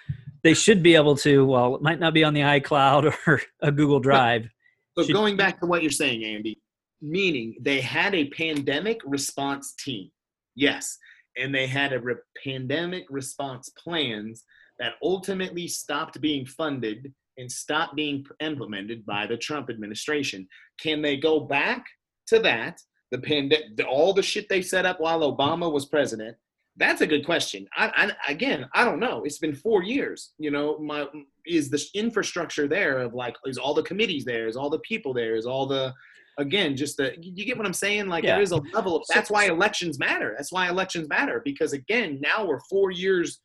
[0.43, 3.71] they should be able to, well, it might not be on the iCloud or a
[3.73, 4.49] Google Drive.
[4.97, 6.61] So Should- going back to what you're saying, Andy,
[7.03, 10.11] meaning they had a pandemic response team,
[10.55, 10.97] yes,
[11.37, 14.45] and they had a re- pandemic response plans
[14.81, 20.49] that ultimately stopped being funded and stopped being implemented by the Trump administration.
[20.81, 21.85] Can they go back
[22.27, 22.81] to that?
[23.13, 26.37] The pandemic, all the shit they set up while Obama was president.
[26.77, 27.67] That's a good question.
[27.77, 29.25] I, I again, I don't know.
[29.25, 30.33] It's been four years.
[30.39, 31.07] You know, my
[31.45, 34.47] is the infrastructure there of like is all the committees there?
[34.47, 35.35] Is all the people there?
[35.35, 35.93] Is all the
[36.39, 38.07] again just the you get what I'm saying?
[38.07, 38.35] Like Yeah.
[38.35, 40.33] there is a level of that's why elections matter.
[40.37, 43.41] That's why elections matter because again now we're four years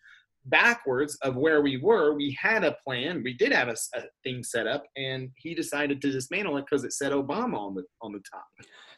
[0.46, 2.14] backwards of where we were.
[2.14, 3.24] We had a plan.
[3.24, 3.76] We did have a
[4.24, 7.84] thing set up, and he decided to dismantle it because it said Obama on the
[8.02, 8.46] on the top.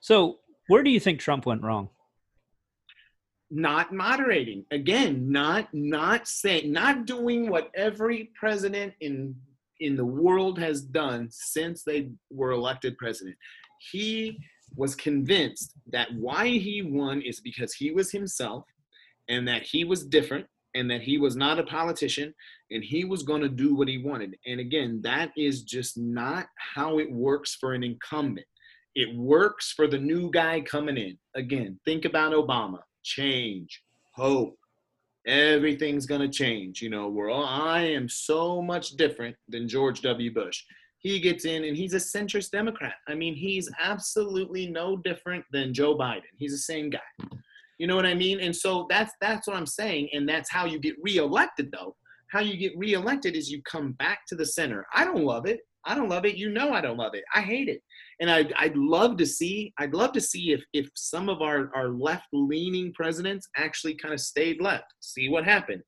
[0.02, 1.90] So where do you think Trump went wrong?
[3.50, 9.34] not moderating again not not saying not doing what every president in
[9.80, 13.36] in the world has done since they were elected president
[13.92, 14.38] he
[14.76, 18.66] was convinced that why he won is because he was himself
[19.30, 20.46] and that he was different
[20.78, 22.34] and that he was not a politician
[22.72, 26.48] and he was going to do what he wanted and again that is just not
[26.58, 28.46] how it works for an incumbent
[28.96, 33.82] it works for the new guy coming in again think about obama change,
[34.14, 34.58] hope.
[35.26, 36.82] Everything's gonna change.
[36.82, 40.34] You know, we're all, I am so much different than George W.
[40.34, 40.64] Bush.
[41.00, 42.96] He gets in and he's a centrist Democrat.
[43.08, 46.24] I mean, he's absolutely no different than Joe Biden.
[46.38, 47.00] He's the same guy.
[47.78, 48.40] You know what I mean?
[48.40, 50.10] And so that's that's what I'm saying.
[50.14, 51.96] And that's how you get reelected, though.
[52.32, 54.86] How you get reelected is you come back to the center.
[54.94, 55.62] I don't love it.
[55.86, 56.36] I don't love it.
[56.36, 57.24] You know I don't love it.
[57.34, 57.82] I hate it
[58.20, 61.72] and I'd, I'd love to see i'd love to see if if some of our
[61.76, 65.82] our left leaning presidents actually kind of stayed left see what happened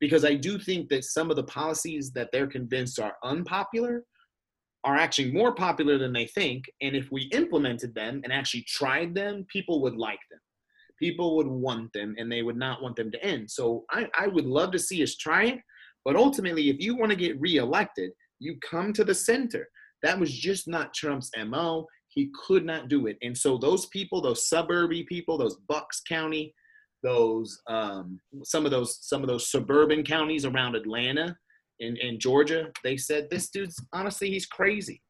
[0.00, 4.04] because i do think that some of the policies that they're convinced are unpopular
[4.84, 9.14] are actually more popular than they think and if we implemented them and actually tried
[9.14, 10.40] them people would like them
[11.00, 14.28] people would want them and they would not want them to end so i, I
[14.28, 15.58] would love to see us try it
[16.04, 19.68] but ultimately if you want to get reelected you come to the center
[20.02, 21.86] that was just not Trump's MO.
[22.08, 23.16] He could not do it.
[23.22, 26.54] And so those people, those suburby people, those Bucks County,
[27.02, 31.34] those um, some of those some of those suburban counties around Atlanta
[31.80, 35.00] and, and Georgia, they said this dude's honestly he's crazy.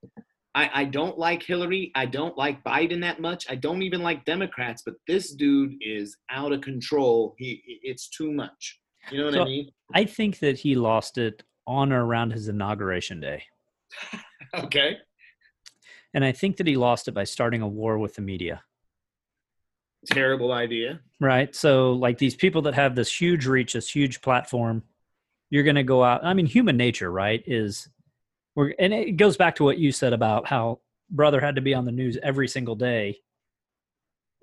[0.55, 1.93] I, I don't like Hillary.
[1.95, 3.47] I don't like Biden that much.
[3.49, 7.35] I don't even like Democrats, but this dude is out of control.
[7.39, 8.81] He it's too much.
[9.11, 9.71] You know what So- I mean?
[9.95, 13.45] I think that he lost it on or around his inauguration day.
[14.53, 14.97] Okay.
[16.13, 18.65] And I think that he lost it by starting a war with the media.
[20.07, 20.99] Terrible idea.
[21.21, 21.55] Right.
[21.55, 24.83] So, like these people that have this huge reach, this huge platform,
[25.51, 26.25] you're going to go out.
[26.25, 27.43] I mean, human nature, right?
[27.47, 27.89] Is
[28.55, 31.75] we're, and it goes back to what you said about how brother had to be
[31.75, 33.21] on the news every single day.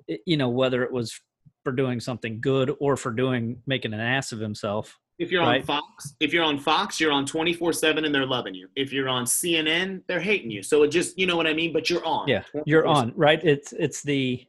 [0.07, 1.19] It- you know, whether it was
[1.63, 4.97] for doing something good or for doing making an ass of himself.
[5.19, 8.69] If you're on Fox, if you're on Fox, you're on 24/7 and they're loving you.
[8.75, 10.61] If you're on CNN, they're hating you.
[10.61, 12.27] So it just, you know what I mean, but you're on.
[12.27, 12.87] Yeah, You're 24/7.
[12.95, 13.43] on, right?
[13.43, 14.45] It's it's the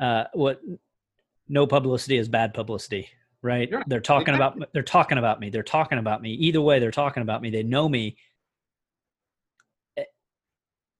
[0.00, 0.60] uh what
[1.48, 3.08] no publicity is bad publicity,
[3.42, 3.68] right?
[3.88, 5.50] They're talking about they're talking about me.
[5.50, 6.30] They're talking about me.
[6.34, 7.50] Either way, they're talking about me.
[7.50, 8.16] They know me.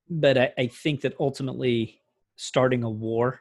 [0.08, 2.00] But I, I think that ultimately
[2.36, 3.40] starting a war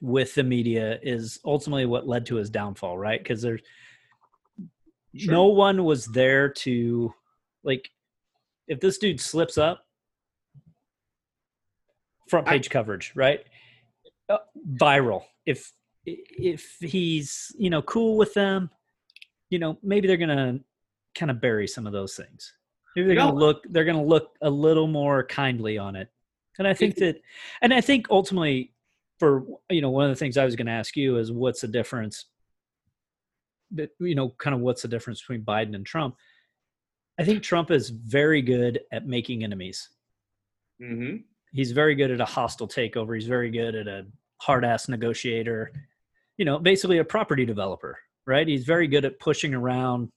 [0.00, 3.22] with the media is ultimately what led to his downfall, right?
[3.22, 3.60] Because there's
[5.14, 5.30] Sure.
[5.34, 7.12] no one was there to
[7.64, 7.90] like
[8.66, 9.84] if this dude slips up
[12.30, 13.44] front I- page coverage right
[14.30, 14.38] uh,
[14.74, 15.70] viral if
[16.06, 18.70] if he's you know cool with them
[19.50, 20.60] you know maybe they're gonna
[21.14, 22.54] kind of bury some of those things
[22.94, 26.08] maybe they're gonna look they're gonna look a little more kindly on it
[26.58, 27.20] and i think that
[27.60, 28.72] and i think ultimately
[29.18, 31.60] for you know one of the things i was going to ask you is what's
[31.60, 32.26] the difference
[33.70, 36.16] that you know kind of what's the difference between biden and trump
[37.18, 39.88] i think trump is very good at making enemies
[40.80, 41.16] hmm
[41.52, 43.14] he's very good at a hostile takeover.
[43.14, 44.06] He's very good at a
[44.38, 45.72] hard ass negotiator.
[46.38, 48.48] You know, basically a property developer, right?
[48.48, 50.08] He's very good at pushing around,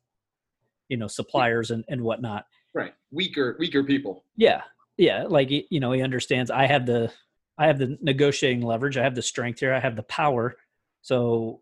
[0.89, 2.45] you know, suppliers and, and whatnot.
[2.75, 2.93] Right.
[3.09, 4.25] Weaker, weaker people.
[4.35, 4.61] Yeah.
[4.97, 5.23] Yeah.
[5.27, 7.11] Like, you know, he understands I have the,
[7.57, 8.97] I have the negotiating leverage.
[8.97, 9.73] I have the strength here.
[9.73, 10.57] I have the power.
[11.01, 11.61] So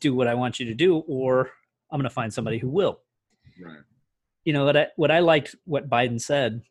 [0.00, 1.50] do what I want you to do, or
[1.90, 3.00] I'm going to find somebody who will.
[3.64, 3.78] Right.
[4.44, 6.62] You know, what I, what I liked what Biden said,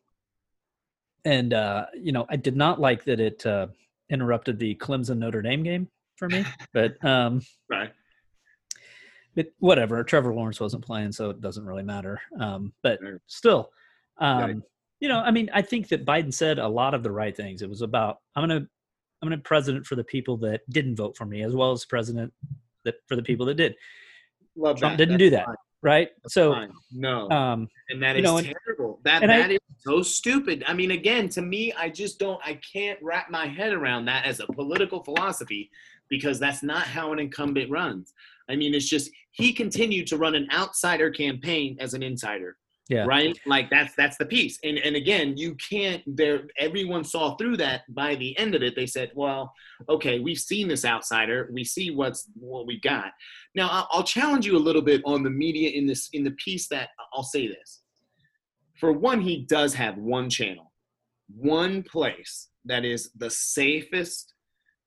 [1.24, 3.68] and, uh, you know, I did not like that it uh,
[4.10, 7.92] interrupted the Clemson Notre Dame game for me, but, um, Right.
[9.34, 10.02] But whatever.
[10.04, 12.20] Trevor Lawrence wasn't playing, so it doesn't really matter.
[12.38, 13.70] Um, but still,
[14.18, 14.62] um,
[15.00, 17.62] you know, I mean, I think that Biden said a lot of the right things.
[17.62, 18.66] It was about I'm gonna
[19.22, 22.32] I'm gonna president for the people that didn't vote for me, as well as president
[22.84, 23.74] that for the people that did.
[24.56, 24.98] Love Trump that.
[24.98, 25.54] didn't That's do that, fine.
[25.82, 26.08] right?
[26.22, 26.72] That's So, fine.
[26.92, 27.30] no.
[27.30, 29.00] um, and that is know, and- terrible.
[29.04, 30.62] That and I- that is so stupid.
[30.68, 32.38] I mean, again, to me, I just don't.
[32.44, 35.70] I can't wrap my head around that as a political philosophy
[36.08, 38.12] because that's not how an incumbent runs.
[38.48, 42.56] I mean, it's just he continued to run an outsider campaign as an insider.
[42.88, 43.04] Yeah.
[43.06, 43.38] Right.
[43.46, 44.58] Like that's that's the piece.
[44.64, 46.02] And and again, you can't.
[46.06, 47.82] There, everyone saw through that.
[47.88, 49.52] By the end of it, they said, "Well,
[49.88, 51.48] okay, we've seen this outsider.
[51.52, 53.12] We see what's what we got."
[53.54, 56.32] Now, I'll, I'll challenge you a little bit on the media in this in the
[56.32, 57.82] piece that I'll say this.
[58.78, 60.72] For one, he does have one channel,
[61.34, 64.34] one place that is the safest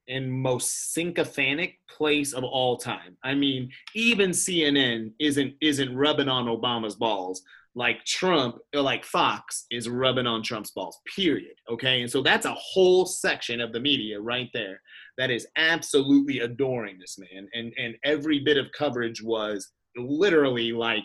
[0.08, 3.18] and most sycophantic place of all time.
[3.24, 7.42] I mean, even CNN isn't isn't rubbing on Obama's balls
[7.76, 10.98] like Trump or like Fox is rubbing on Trump's balls.
[11.16, 11.56] Period.
[11.70, 14.80] Okay, and so that's a whole section of the media right there
[15.18, 21.04] that is absolutely adoring this man, and and every bit of coverage was literally like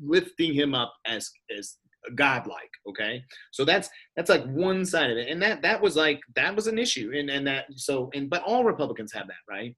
[0.00, 1.76] lifting him up as as
[2.14, 3.22] godlike okay?
[3.50, 5.28] So that's that's like one side of it.
[5.28, 8.42] And that that was like that was an issue and and that so and but
[8.42, 9.74] all republicans have that right?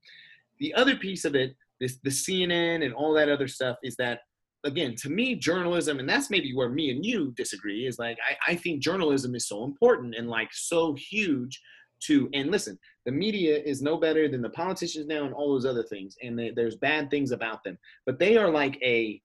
[0.61, 4.21] The other piece of it this the cnn and all that other stuff is that
[4.65, 8.53] again to me journalism and that's maybe where me and you disagree is like i,
[8.53, 11.63] I think journalism is so important and like so huge
[12.01, 12.77] to and listen
[13.09, 16.39] the media is no better than the politicians now and all those other things and
[16.39, 17.79] they, there's bad things about them.
[18.05, 19.19] But they are like a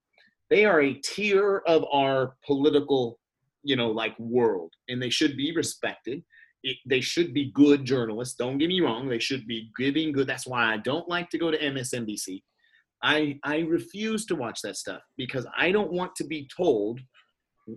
[0.50, 3.18] they are a tier of our political
[3.62, 6.22] you know like world and they should be respected.
[6.66, 8.36] It, they should be good journalists.
[8.36, 10.26] Don't get me wrong they should be giving good.
[10.26, 12.42] That's why i don't like to go to msnbc
[13.02, 17.00] i i refuse to watch that stuff because i don't want to be told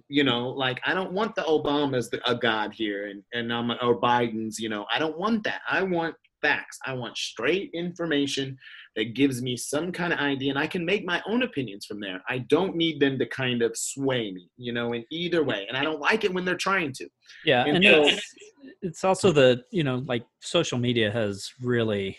[0.10, 3.72] you know like i don't want the obamas the, a god here and and um,
[3.82, 4.86] or biden's you know.
[4.94, 5.62] I don't want that.
[5.70, 6.78] I want facts.
[6.86, 8.58] I want straight information
[8.98, 12.00] that gives me some kind of idea and I can make my own opinions from
[12.02, 12.22] there.
[12.28, 15.66] I don't need them to kind of sway me, you know, in either way.
[15.70, 17.08] And I don't like it when they're trying to.
[17.46, 18.34] yeah, And and so- it's,
[18.82, 22.18] it's also the you know like social media has really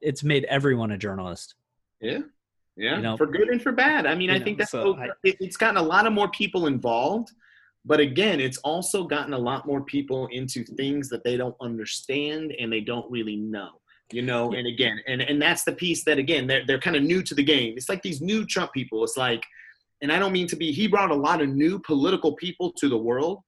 [0.00, 1.54] it's made everyone a journalist.
[2.00, 2.20] Yeah.
[2.76, 2.96] Yeah.
[2.96, 4.04] You know, for good and for bad.
[4.06, 6.28] I mean, I know, think that's so I- it, it's gotten a lot of more
[6.30, 7.30] people involved.
[7.86, 12.52] But again, it's also gotten a lot more people into things that they don't understand
[12.58, 13.70] and they don't really know.
[14.14, 17.02] You know, and again, and, and that's the piece that again, they're they're kind of
[17.02, 17.74] new to the game.
[17.76, 19.02] It's like these new Trump people.
[19.02, 19.44] It's like,
[20.02, 22.88] and I don't mean to be, he brought a lot of new political people to
[22.88, 23.40] the world,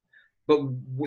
[0.49, 0.61] but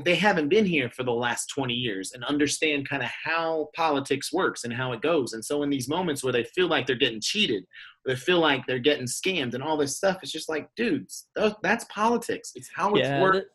[0.03, 4.33] they haven't been here for the last 20 years and understand kind of how politics
[4.33, 5.33] works and how it goes.
[5.33, 7.63] And so in these moments where they feel like they're getting cheated,
[8.05, 11.27] they feel like they're getting scammed and all this stuff, it's just like, dudes,
[11.63, 12.51] that's politics.
[12.55, 13.47] It's how it's yeah, worked.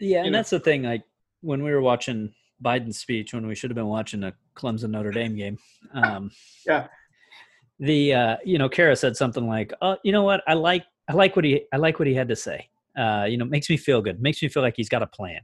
[0.00, 0.38] yeah, and know.
[0.38, 0.82] that's the thing.
[0.82, 1.04] Like
[1.42, 2.32] when we were watching
[2.62, 5.58] Biden's speech, when we should have been watching a Clemson Notre Dame game.
[5.94, 6.30] Um,
[6.66, 6.88] Yeah.
[7.80, 10.42] The uh, you know, Kara said something like, "Oh, you know what?
[10.48, 12.68] I like I like what he I like what he had to say.
[12.96, 14.20] Uh, you know, makes me feel good.
[14.20, 15.40] Makes me feel like he's got a plan.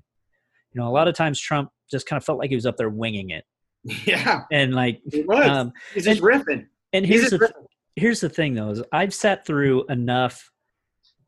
[0.72, 2.76] You know, a lot of times Trump just kind of felt like he was up
[2.76, 3.44] there winging it,
[4.04, 5.46] Yeah, and like, was.
[5.46, 6.66] um, He's just riffing.
[6.92, 7.66] and here's the riffing.
[7.94, 10.50] here's the thing though is I've sat through enough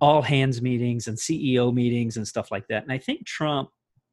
[0.00, 2.82] all hands meetings and CEO meetings and stuff like that.
[2.82, 3.70] And I think Trump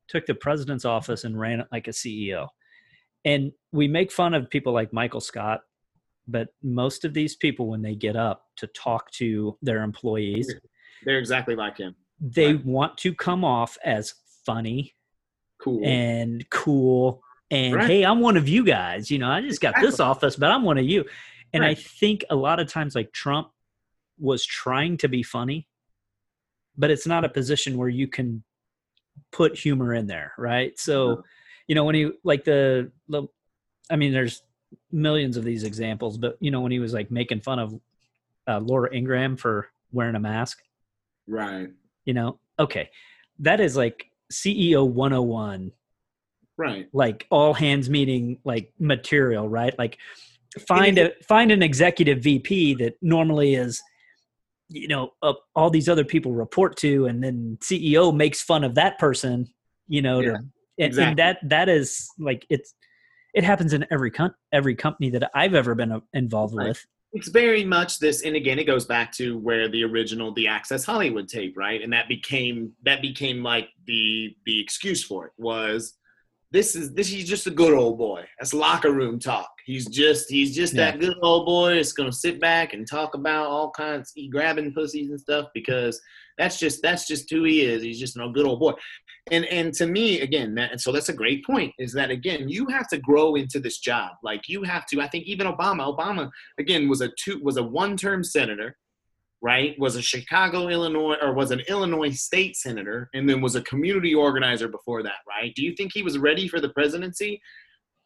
[0.08, 2.48] took the president's office and ran it like a CEO.
[3.26, 5.62] And we make fun of people like Michael Scott,
[6.28, 10.54] but most of these people, when they get up to talk to their employees,
[11.06, 11.96] They're exactly like him.
[12.20, 12.66] they Right.
[12.66, 14.14] want to come off as
[14.46, 14.94] funny
[15.60, 15.82] Cool.
[15.86, 17.88] and cool and Right.
[17.88, 20.64] hey i'm one of you guys you know i just got this office but i'm
[20.64, 21.06] one of you
[21.54, 23.48] and i think a lot of times like trump
[24.20, 25.68] was trying to be funny
[26.78, 28.44] but it's not a position where you can
[29.32, 31.24] put humor in there right so No.
[31.68, 33.24] You know when he like the, the
[33.90, 34.44] i mean there's
[34.92, 37.80] millions of these examples but you know when he was like making fun of
[38.48, 40.62] uh, laura ingraham for wearing a mask.
[41.28, 41.70] Right.
[42.04, 42.40] you know?
[42.60, 42.90] Okay.
[43.40, 45.72] That is like ceo 101
[46.58, 46.88] right.
[46.92, 49.78] Like all hands meeting like material right?
[49.78, 49.98] Like
[50.68, 53.82] find a find an executive vp that normally is
[54.70, 58.76] you know uh, all these other people report to and then ceo makes fun of
[58.76, 59.48] that person
[59.88, 60.40] you know Yeah, to,
[60.80, 62.74] and, and that that is like it's
[63.34, 66.70] it happens in every com- every company that i've ever been uh, involved Right.
[66.70, 66.86] with.
[67.16, 70.84] It's very much this and again it goes back to where the original the access
[70.84, 71.82] hollywood tape right?
[71.82, 75.96] And that became that became like the the excuse for it was
[76.52, 78.24] this is this he's just a good old boy.
[78.40, 79.50] That's locker room talk.
[79.66, 83.48] He's just he's just that good old boy that's gonna sit back and talk about
[83.48, 86.00] all kinds he grabbing pussies and stuff because
[86.38, 87.82] that's just that's just who he is.
[87.82, 88.74] He's just a good old boy
[89.32, 92.50] and and to me again that, and so that's a great point is that again
[92.50, 94.12] you have to grow into this job.
[94.24, 97.64] Like you have to i think even obama obama again was a two was a
[97.64, 98.76] one term senator
[99.42, 99.78] right?
[99.78, 104.14] Was a chicago illinois or was an illinois state senator and then was a community
[104.14, 105.54] organizer before that right?
[105.56, 107.42] Do you think he was ready for the presidency?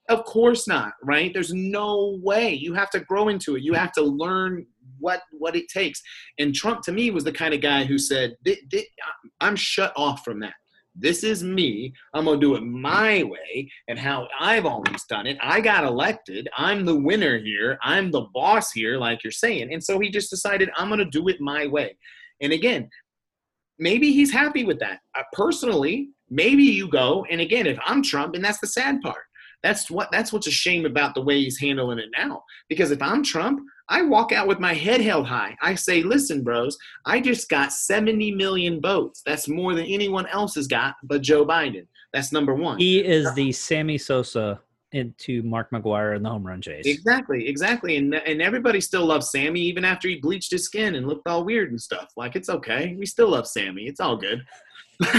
[0.10, 1.34] Of course not right?
[1.34, 2.54] There's no way.
[2.54, 3.64] You have to grow into it.
[3.64, 4.66] You have to learn
[5.00, 6.02] what what it takes.
[6.40, 8.88] And trump to me was the kind of guy who said "Thi- thi-
[9.42, 10.54] i'm shut off from that
[11.00, 11.94] this is me.
[12.14, 15.38] I'm going to do it my way and how I've always done it.
[15.42, 16.50] I got elected.
[16.58, 17.78] I'm the winner here.
[17.82, 19.74] I'm the boss here, like you're saying.
[19.74, 21.98] And so he just decided, I'm going to do it my way.
[22.42, 22.90] And again,
[23.80, 25.00] maybe he's happy with that.
[25.18, 27.26] Uh, personally, maybe you go.
[27.30, 29.24] And again, if I'm Trump, and that's the sad part.
[29.64, 32.44] That's what that's what's a shame about the way he's handling it now.
[32.70, 35.58] Because if I'm Trump, I walk out with my head held high.
[35.62, 39.22] I say, listen, bros, I just got 70 million votes.
[39.26, 41.88] That's more than anyone else has got but Joe Biden.
[42.14, 42.78] That's number one.
[42.78, 44.62] he is the sammy sosa
[44.94, 47.98] into mark mcgwire in the home run chase Exactly, exactly.
[47.98, 51.44] And and everybody still loves Sammy even after he bleached his skin and looked all
[51.44, 52.08] weird and stuff.
[52.16, 52.96] Like it's okay.
[52.98, 53.84] We still love Sammy.
[53.84, 54.46] It's all good.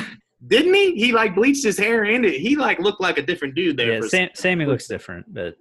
[0.47, 0.95] Didn't he?
[0.95, 3.95] He like bleached his hair and it, he like looked like a different dude there.
[3.95, 5.57] yeah Sam, sammy looks different but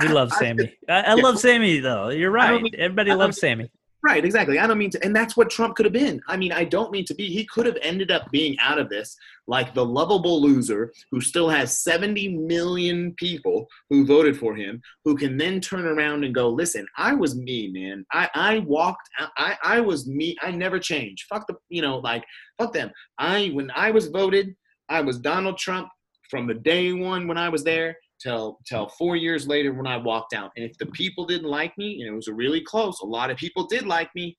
[0.00, 0.74] we love sammy.
[0.88, 2.10] i, I love sammy though.
[2.10, 2.62] You're right.
[2.76, 3.70] everybody loves sammy
[4.02, 4.58] Right, exactly.
[4.58, 6.22] I don't mean to, and that's what Trump could have been.
[6.26, 7.26] I mean, I don't mean to be.
[7.26, 9.14] He could have ended up being out of this
[9.46, 15.16] like the lovable loser who still has 70 million people who voted for him, who
[15.16, 18.06] can then turn around and go, listen, I was me, man.
[18.12, 20.34] I, I walked, I, I was me.
[20.40, 21.26] I never changed.
[21.28, 22.24] Fuck the, you know, like,
[22.58, 22.90] fuck them.
[23.18, 24.54] I, when I was voted,
[24.88, 25.88] I was Donald Trump
[26.30, 29.96] from the day one when I was there till till four years later when I
[29.96, 30.50] walked out.
[30.56, 33.36] And if the people didn't like me, and it was really close, a lot of
[33.36, 34.36] people did like me,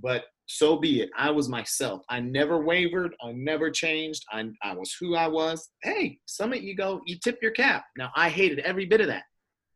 [0.00, 1.10] but so be it.
[1.16, 2.02] I was myself.
[2.08, 3.14] I never wavered.
[3.22, 4.24] I never changed.
[4.32, 5.68] I, I was who I was.
[5.82, 7.84] Hey, Summit, you go, you tip your cap.
[7.98, 9.24] Now I hated every bit of that,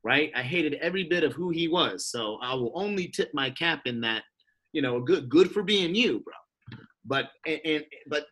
[0.02, 0.32] right?
[0.34, 2.06] I hated every bit of who he was.
[2.06, 4.22] So I will only tip my cap in that,
[4.72, 6.78] you know, good good for being you, bro.
[7.04, 8.24] But and, and but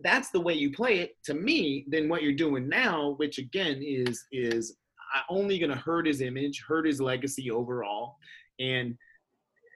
[0.00, 3.80] that's the way you play it to me then what you're doing now which again
[3.82, 4.76] is is
[5.28, 8.16] only going to hurt his image hurt his legacy overall.
[8.60, 8.96] And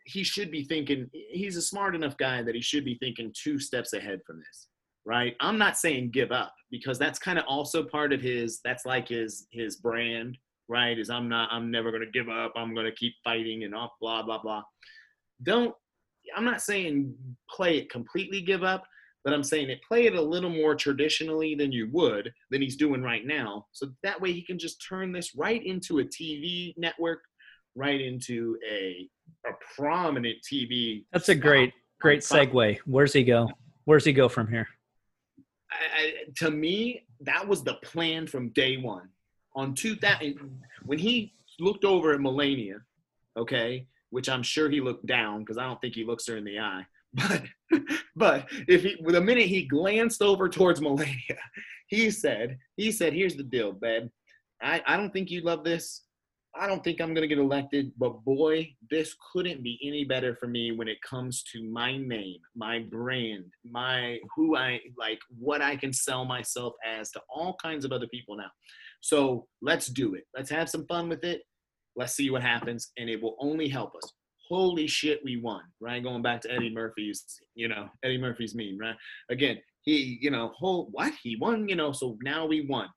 [0.04, 3.58] he should be thinking he's a smart enough guy that he should be thinking two
[3.58, 4.68] steps ahead from this
[5.04, 5.34] right?
[5.40, 9.08] I'm not saying give up because that's kind of also part of his that's like
[9.08, 10.98] his his brand right?
[10.98, 13.74] Is i'm not i'm never going to give up i'm going to keep fighting and
[13.74, 14.62] off blah blah blah.
[15.42, 15.74] Don't
[16.36, 17.14] i'm not saying
[17.50, 18.84] play it completely give up
[19.24, 22.76] but I'm saying it play it a little more traditionally than you would than he's
[22.76, 23.66] doing right now.
[23.72, 27.22] So that way he can just turn this right into a TV network,
[27.74, 29.08] right into a
[29.46, 31.04] a prominent TV.
[31.12, 32.78] That's a great, great segue.
[32.86, 33.50] Where's he go?
[33.84, 34.68] Where's he go from here?
[35.70, 39.08] I, I, to me, that was the plan from day one.
[39.54, 40.38] On 2000,
[40.84, 42.80] when he looked over at Melania,
[43.36, 46.44] okay, which I'm sure he looked down because I don't think he looks her in
[46.44, 46.86] the eye.
[47.14, 47.42] But
[48.16, 51.38] but if he the minute he glanced over towards Melania,
[51.88, 54.08] he said, he said, here's the deal, babe.
[54.62, 56.02] I, I don't think you love this.
[56.54, 60.46] I don't think I'm gonna get elected, but boy, this couldn't be any better for
[60.46, 65.76] me when it comes to my name, my brand, my who I like, what I
[65.76, 68.50] can sell myself as to all kinds of other people now.
[69.00, 70.24] So let's do it.
[70.36, 71.42] Let's have some fun with it.
[71.96, 74.12] Let's see what happens, and it will only help us.
[74.48, 76.02] Holy shit, we won, right?
[76.02, 77.24] Going back to Eddie Murphy's,
[77.54, 78.96] you know, Eddie Murphy's meme, right?
[79.30, 81.12] Again, he, you know, whole what?
[81.22, 82.88] He won, you know, so now we won.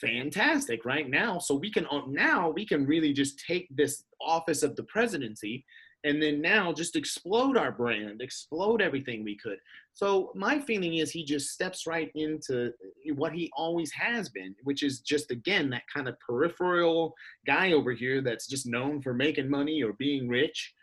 [0.00, 1.08] Fantastic right?
[1.08, 4.82] Now so we can uh, now we can really just take this office of the
[4.84, 5.64] presidency
[6.04, 9.58] and then now just explode our brand explode everything we could.
[9.92, 12.72] So my feeling is he just steps right into
[13.14, 17.14] what he always has been which is just again that kind of peripheral
[17.46, 20.74] guy over here that's just known for making money or being rich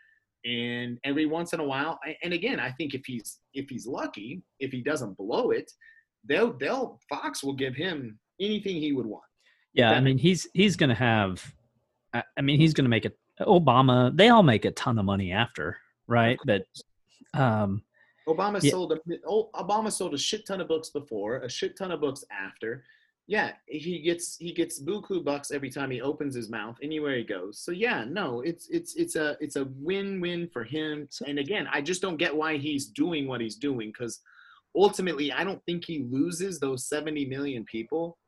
[0.44, 4.42] and every once in a while and again i think if he's if he's lucky
[4.58, 5.70] if he doesn't blow it
[6.28, 9.24] they'll they'll fox will give him anything he would want
[9.74, 11.54] Yeah, I mean he's he's gonna have.
[12.14, 13.16] I mean he's gonna make it.
[13.40, 14.14] Obama.
[14.16, 15.76] They all make a ton of money after,
[16.08, 16.38] right?
[16.44, 16.62] But
[17.34, 17.82] um,
[18.28, 18.70] Obama Yeah.
[18.72, 22.00] sold a oh, Obama sold a shit ton of books before, a shit ton of
[22.00, 22.82] books after.
[23.30, 27.22] Yeah, he gets he gets buku bucks every time he opens his mouth anywhere he
[27.22, 27.60] goes.
[27.60, 31.08] So yeah, no, it's it's it's a it's a win-win for him.
[31.24, 34.18] And again, I just don't get why he's doing what he's doing cuz
[34.74, 38.18] ultimately I don't think he loses those 70 million people.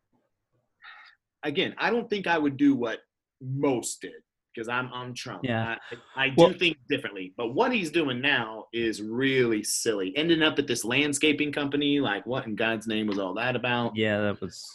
[1.42, 3.00] Again, I don't think I would do what
[3.40, 4.22] most did
[4.55, 5.42] because I'm I'm Trump.
[5.44, 5.76] Yeah.
[6.16, 7.32] I, I do Well- think differently.
[7.36, 10.12] But what he's doing now is really silly.
[10.16, 13.96] Ending up at this landscaping company, like what in God's name was all that about?
[13.96, 14.70] yeah, that was.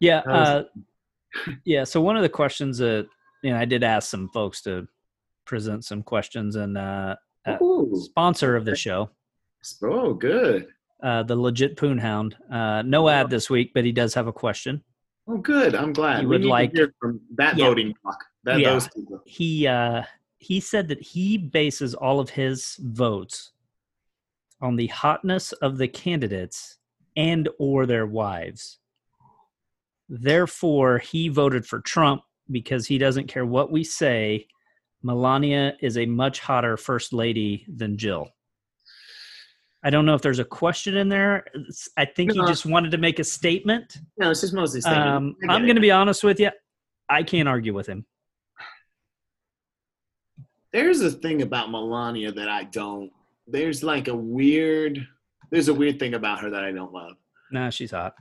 [0.00, 1.84] Yeah, That was- uh, yeah.
[1.84, 3.06] So one of the questions that
[3.42, 4.86] you know I did ask some folks to
[5.44, 7.16] present some questions, and uh,
[7.46, 7.58] uh,
[7.94, 9.10] sponsor of the show,
[9.82, 10.68] oh, good.
[11.02, 12.34] uh, the legit Poonhound.
[12.50, 14.82] Uh, no ad this week, but he does have a question.
[15.28, 15.74] Oh, good.
[15.74, 16.22] I'm glad.
[16.22, 17.66] You we would like- hear from that Yeah.
[17.66, 18.24] voting block.
[18.44, 18.70] That Yeah.
[18.70, 18.88] those.
[19.26, 20.02] He uh,
[20.38, 23.52] he said that he bases all of his votes
[24.60, 26.78] on the hotness of the candidates
[27.16, 28.78] and or their wives.
[30.08, 34.46] Therefore, he voted for Trump because he doesn't care what we say.
[35.02, 38.28] Melania is a much hotter first lady than Jill.
[39.82, 41.44] I don't know if there's a question in there.
[41.96, 43.98] I think he just wanted to make a statement.
[44.18, 44.82] No, it's just mostly.
[44.82, 45.06] statement.
[45.06, 46.50] Um, I get I'm going to be honest with you.
[47.08, 48.04] I can't argue with him.
[50.72, 53.10] There's a thing about Melania that I don't.
[53.46, 55.04] There's like a weird.
[55.50, 57.16] There's a weird thing about her that I don't love.
[57.50, 58.14] Nah, she's hot.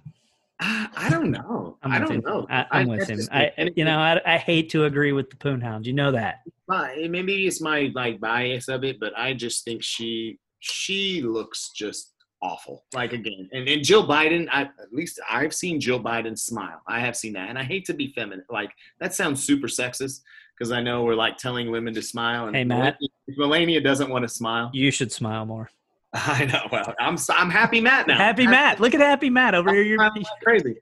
[0.60, 1.78] I, I don't know.
[1.84, 2.22] I don't him.
[2.26, 2.48] know.
[2.50, 3.20] I, I'm with him.
[3.32, 5.86] I, you know, I, I hate to agree with the Poonhound.
[5.86, 6.40] You know that.
[6.68, 11.72] my- maybe it's my like bias of it, but I just think she she looks
[11.76, 12.86] just awful.
[12.94, 16.82] Like again, and, and Jill Biden, I at least I've seen Jill Biden smile.
[16.88, 18.46] I have seen that, and I hate to be feminine.
[18.50, 20.22] Like that sounds super sexist
[20.60, 22.48] because I know we're like telling women to smile.
[22.48, 22.98] And Hey, Matt.
[23.38, 25.70] Melania, doesn't want to smile, You should smile more.
[26.14, 26.68] I know.
[26.72, 28.18] Well, I'm I'm happy Matt now.
[28.18, 28.80] Happy Matt.
[28.80, 29.84] Look at Happy Matt over here.
[29.84, 30.10] You're,
[30.44, 30.76] crazy.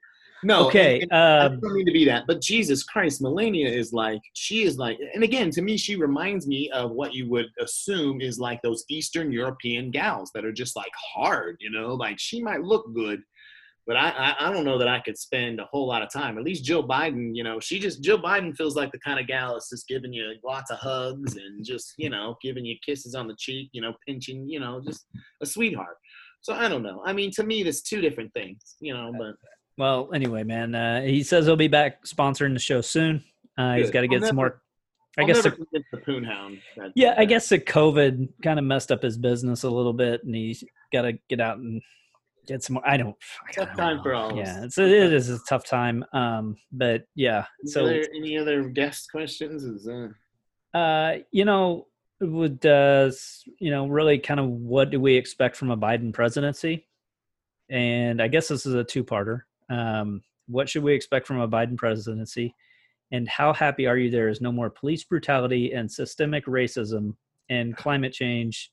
[0.44, 1.02] No, okay.
[1.02, 4.22] and- and I Uh, don't mean to be that, but Jesus Christ, Melania is like
[4.34, 8.22] she is like, and again, to me, she reminds me of what you would assume
[8.22, 11.94] is like those Eastern European gals that are just like hard, you know.
[11.96, 13.22] Like she might look good,
[13.88, 16.38] but I, I don't know that I could spend a whole lot of time.
[16.38, 19.28] At least Jill Biden, you know, she just Jill Biden feels like the kind of
[19.28, 23.16] gal that's just giving you lots of hugs and just you know giving you kisses
[23.16, 25.06] on the cheek, you know, pinching, you know, just
[25.42, 25.96] a sweetheart.
[26.42, 27.02] So I don't know.
[27.06, 29.14] I mean, to me, there's two different things, you know.
[29.18, 29.36] But
[29.78, 33.24] well, anyway, man, uh, he says he'll be back sponsoring the show soon.
[33.58, 34.62] Uh, he's got to get I'll some more.
[35.18, 36.60] I I'll guess never the, Poonhound.
[36.76, 40.24] That, yeah, I guess the COVID kind of messed up his business a little bit,
[40.26, 41.82] and he's got to get out and
[42.48, 42.90] get some more.
[42.90, 43.16] I don't.
[43.48, 44.04] I Tough don't time know.
[44.04, 46.04] for all Yeah, it's it is a tough time.
[46.14, 49.64] Um, but yeah, Any so other, any other guest questions?
[49.64, 50.10] Is uh,
[50.78, 51.88] Uh, you know,
[52.22, 53.12] would uh,
[53.60, 56.88] you know, really kind of what do we expect from a Biden presidency?
[57.70, 59.42] And I guess this is a two-parter.
[59.70, 62.56] Um, what should we expect from a Biden presidency?
[63.12, 67.16] And how happy are you there is no more police brutality and systemic racism
[67.50, 68.72] and climate change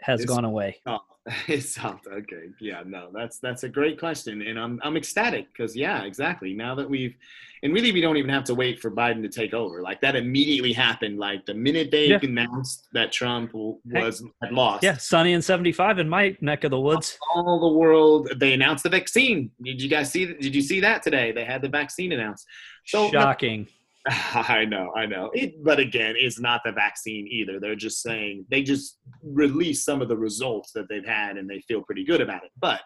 [0.00, 0.76] has It's- gone away?
[0.86, 0.98] oh,
[1.46, 2.48] it's not okay.
[2.60, 6.54] Yeah, no, that's that's a great question, and I'm I'm ecstatic because yeah, exactly.
[6.54, 7.14] Now that we've,
[7.62, 9.82] and really we don't even have to wait for Biden to take over.
[9.82, 11.18] Like that immediately happened.
[11.18, 12.18] Like the minute they Yeah.
[12.22, 14.02] announced that Trump w- Hey.
[14.04, 14.82] was had lost.
[14.82, 17.18] Yeah, sunny and 75 in my neck of the woods.
[17.34, 21.02] all the world they announced the vaccine did you guys see did you see that
[21.02, 22.46] today they had the vaccine announced
[22.86, 23.66] so no- Shocking.
[24.34, 25.30] I know, I know.
[25.34, 27.60] It, but again, it's not the vaccine either.
[27.60, 31.60] They're just saying they just released some of the results that they've had, and they
[31.60, 32.50] feel pretty good about it.
[32.58, 32.80] But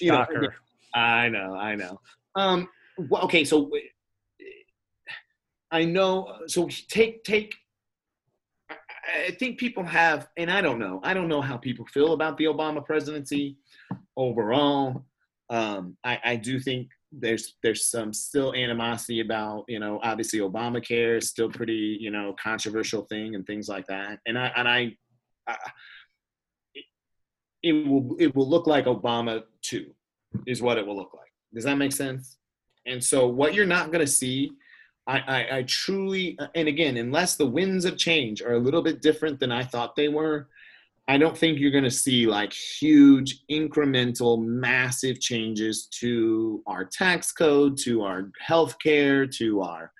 [0.00, 0.54] you know, Shocker.
[0.94, 1.98] I know, I know.
[2.36, 2.68] Um,
[3.08, 3.70] well, okay, so
[5.70, 6.36] I know.
[6.46, 7.54] So take take.
[8.70, 8.76] I-
[9.26, 11.00] I think people have, and I don't know.
[11.02, 13.56] I don't know how people feel about the Obama presidency
[14.16, 15.04] overall.
[15.50, 21.18] Um, I, I do think there's there's some still animosity about you know obviously Obamacare
[21.18, 24.18] is still pretty you know controversial thing and things like that.
[24.26, 24.96] And I and I,
[25.46, 25.56] I
[27.62, 29.94] it, will it will look like Obama too,
[30.46, 31.30] is what it will look like.
[31.54, 32.38] Does that make sense?
[32.86, 34.52] And so what you're not going to see,
[35.06, 39.02] I, I I truly and again unless the winds of change are a little bit
[39.02, 40.48] different than I thought they were.
[41.08, 47.32] I don't think you're going to see like huge, incremental, massive changes to our tax
[47.32, 49.92] code, to our healthcare, to our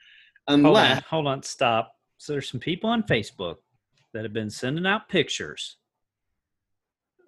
[0.48, 1.92] Hold on, hold on, stop.
[2.18, 3.56] So there's some people on Facebook
[4.12, 5.76] that have been sending out pictures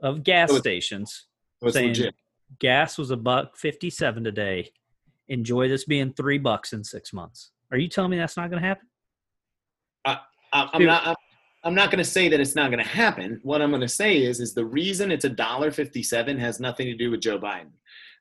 [0.02, 1.26] of gas oh, So stations
[1.62, 2.14] oh, it's saying legit.
[2.58, 4.70] gas was a buck 57 today
[5.28, 7.50] enjoy this being three bucks in six months.
[7.70, 8.88] Are you telling me that's not going to happen?
[10.04, 10.18] I,
[10.52, 11.06] I'm not.
[11.06, 11.16] I'm,
[11.64, 13.40] I'm not going to say that it's not going to happen.
[13.42, 16.86] What I'm going to say is, is the reason it's a dollar fifty-seven has nothing
[16.86, 17.70] to do with Joe Biden.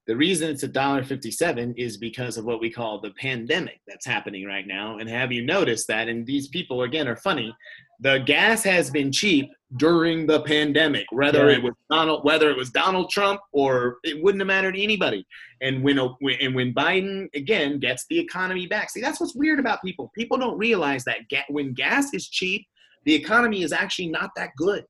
[0.08, 4.06] The reason it's a dollar fifty-seven is because of what we call the pandemic that's
[4.06, 4.98] happening right now.
[4.98, 6.08] And have you noticed that?
[6.08, 7.56] And these people again are funny.
[8.00, 11.58] The gas has been cheap during the pandemic, whether Yeah.
[11.58, 15.26] it was Donald, whether it was Donald Trump, or it wouldn't have mattered to anybody.
[15.62, 19.82] And when and when Biden again gets the economy back, see that's what's weird about
[19.82, 20.12] people.
[20.16, 22.68] People don't realize that ga- when gas is cheap,
[23.06, 24.86] the economy is actually not that good.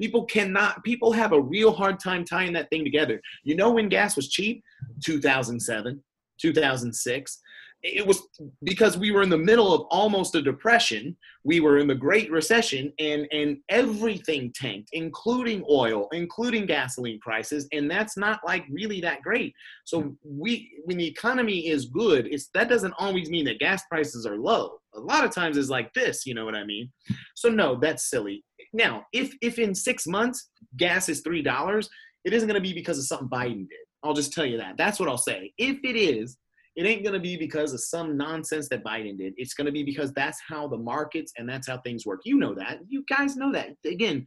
[0.00, 0.84] People cannot.
[0.84, 3.20] People have a real hard time tying that thing together.
[3.44, 4.62] You know when gas was cheap?
[5.04, 6.02] 2007,
[6.40, 7.40] 2006.
[7.82, 8.22] It was
[8.62, 11.16] because we were in the middle of almost a depression.
[11.44, 17.68] We were in the Great Recession, and and everything tanked, including oil, including gasoline prices,
[17.72, 19.54] and that's not like really that great.
[19.84, 24.26] So we, when the economy is good, it's that doesn't always mean that gas prices
[24.26, 24.78] are low.
[24.94, 26.90] A lot of times it's like this, you know what I mean?
[27.34, 28.42] So no, that's silly.
[28.72, 31.88] Now, if if in six months gas is three dollars,
[32.24, 33.78] it isn't going to be because of something Biden did.
[34.02, 34.76] I'll just tell you that.
[34.76, 35.52] That's what I'll say.
[35.58, 36.36] If it is,
[36.76, 39.34] it ain't going to be because of some nonsense that Biden did.
[39.36, 42.20] It's going to be because that's how the markets and that's how things work.
[42.24, 42.80] You know that.
[42.86, 43.70] You guys know that.
[43.84, 44.26] Again,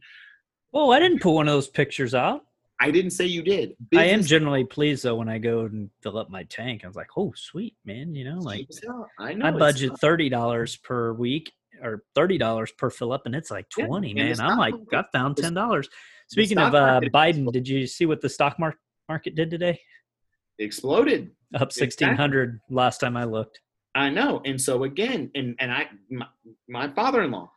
[0.72, 2.42] Oh, I didn't put one of those pictures out.
[2.80, 3.74] I didn't say you did.
[3.94, 6.82] I am Business- generally pleased though when I go and fill up my tank.
[6.84, 8.14] I was like, oh, sweet, man.
[8.14, 8.68] You know, like
[9.18, 13.34] I know I budget thirty dollars per week or thirty dollars per fill up, and
[13.34, 14.14] it's like twenty.
[14.14, 15.88] the man, I'm like, market- I found ten dollars.
[16.28, 18.56] Speaking of uh, Biden, did you see what the stock
[19.08, 19.80] market did today?
[20.58, 21.30] exploded.
[21.54, 21.80] Up Exactly.
[21.80, 23.60] sixteen hundred last time I looked.
[23.94, 24.40] I know.
[24.44, 26.26] And so again, and and I my,
[26.68, 27.50] my father-in-law,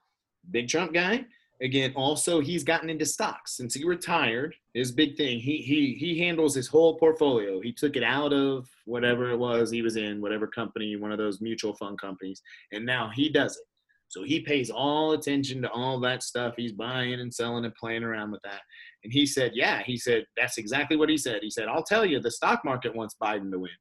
[0.49, 1.25] big Trump guy,
[1.61, 4.55] again, also he's gotten into stocks since he retired.
[4.73, 7.61] His big thing, he he he handles his whole portfolio.
[7.61, 11.19] He took it out of whatever it was he was in, whatever company, one of
[11.19, 12.41] those mutual fund companies,
[12.71, 13.63] and now he does it.
[14.07, 16.53] So he pays all attention to all that stuff.
[16.57, 18.61] He's buying and selling and playing around with that.
[19.03, 21.39] And he said, yeah, he said, that's exactly what he said.
[21.41, 23.71] He said, I'll tell you, the stock market wants Biden to win.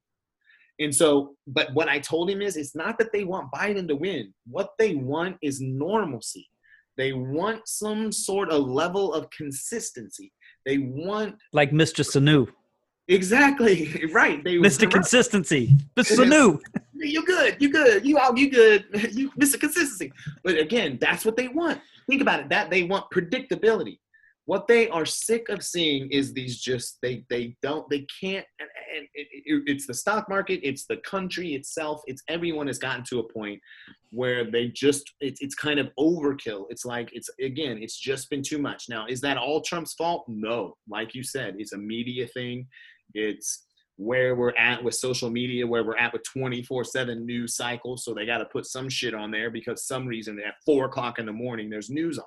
[0.80, 3.96] And so, but what I told him is it's not that they want Biden to
[3.96, 4.32] win.
[4.46, 6.48] What they want is normalcy.
[6.96, 10.32] They want some sort of level of consistency.
[10.66, 12.04] They want Like Mr.
[12.04, 12.48] Sanu,
[13.08, 14.42] exactly right.
[14.42, 14.90] They Mr.
[14.90, 16.18] Consistency, Mr.
[16.18, 16.60] Sanu.
[16.94, 19.58] You're good, You're good, you all you good, you Mr.
[19.58, 20.12] Consistency.
[20.44, 21.80] But again, that's what they want.
[22.08, 22.48] Think about it.
[22.48, 23.98] That they want predictability.
[24.46, 28.68] What they are sick of seeing is these just they they don't they can't and,
[28.96, 33.04] and it, it- it's the stock market, it's the country itself, it's everyone has gotten
[33.04, 33.60] to a point
[34.10, 36.64] where they just it's it's kind of overkill.
[36.70, 38.84] It's like it's again, it's just been too much.
[38.88, 40.24] Now, is that all Trump's fault?
[40.28, 40.76] No.
[40.88, 42.66] Like you said, it's a media thing.
[43.14, 43.66] It's
[43.96, 48.04] where we're at with social media, where we're at with 24 7 news cycles.
[48.04, 51.18] So they got to put some shit on there because some reason at four o'clock
[51.18, 52.24] in the morning there's news on.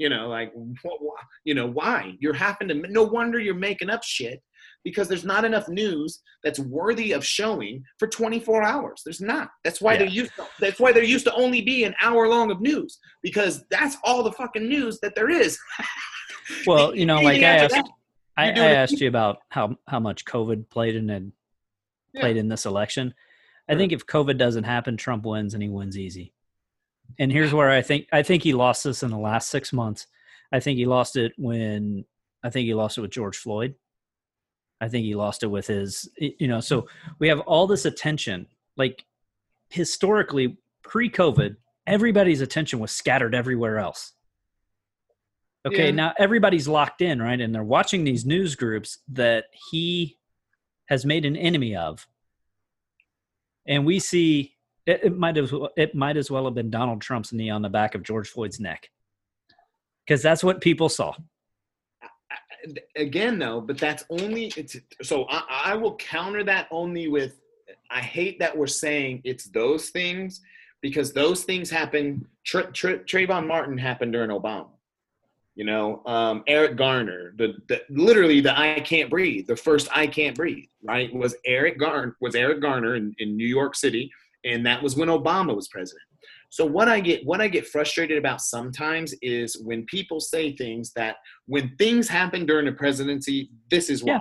[0.00, 0.50] You know, like,
[0.82, 2.14] what, wh- you know, why?
[2.20, 4.42] You're having to, no wonder you're making up shit
[4.82, 9.02] because there's not enough news that's worthy of showing for 24 hours.
[9.04, 9.50] There's not.
[9.62, 9.98] That's why Yeah.
[9.98, 12.98] they're used to, that's why there used to only be an hour long of news
[13.22, 15.58] because that's all the fucking news that there is.
[16.66, 17.88] Well, you know, like I asked, that,
[18.36, 21.32] I, I asked you about how how much COVID played in and
[22.12, 22.22] Yeah.
[22.22, 23.14] played in this election.
[23.68, 26.32] I think if COVID doesn't happen, Trump wins and he wins easy.
[27.18, 30.06] And here's where I think I think he lost this in the last six months.
[30.52, 32.04] I think he lost it when
[32.42, 33.74] I think he lost it with George Floyd.
[34.80, 36.88] I think he lost it with his you know, so
[37.18, 38.46] we have all this attention.
[38.76, 39.04] Like
[39.68, 41.56] historically, pre-COVID,
[41.86, 44.12] everybody's attention was scattered everywhere else.
[45.66, 45.90] Okay, Yeah.
[45.90, 47.38] now everybody's locked in, right?
[47.40, 50.16] And they're watching these news groups that he
[50.86, 52.06] has made an enemy of.
[53.66, 54.56] And we see
[54.90, 57.62] it, it might as well, it might as well have been Donald Trump's knee on
[57.62, 58.90] the back of George Floyd's neck.
[60.06, 61.14] Because that's what people saw.
[62.96, 67.40] again though but that's only it's so I, I will counter that only with
[67.90, 70.42] i hate that we're saying it's those things
[70.82, 74.68] because those things happen Tra- Tra- Trayvon Martin happened during Obama
[75.54, 80.06] you know um, Eric Garner the, the literally the I can't breathe the first I
[80.06, 84.12] can't breathe right was Eric Garner was Eric Garner in, in New York City
[84.44, 86.02] and that was when Obama was president
[86.50, 90.92] so what I get what I get frustrated about sometimes is when people say things
[90.94, 91.16] that
[91.46, 94.20] when things happen during the presidency, this is why.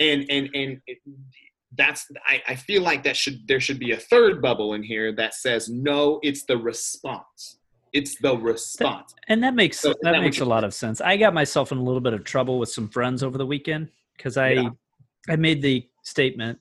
[0.00, 0.06] Yeah.
[0.12, 0.98] And and and it,
[1.78, 5.12] that's I, I feel like that should there should be a third bubble in here
[5.14, 7.58] that says no, it's the response.
[7.92, 9.14] It's the response.
[9.28, 11.00] And that makes So that that makes a lot of sense.
[11.00, 13.88] I got myself in a little bit of trouble with some friends over the weekend
[14.16, 14.70] because I Yeah.
[15.28, 16.58] I made the statement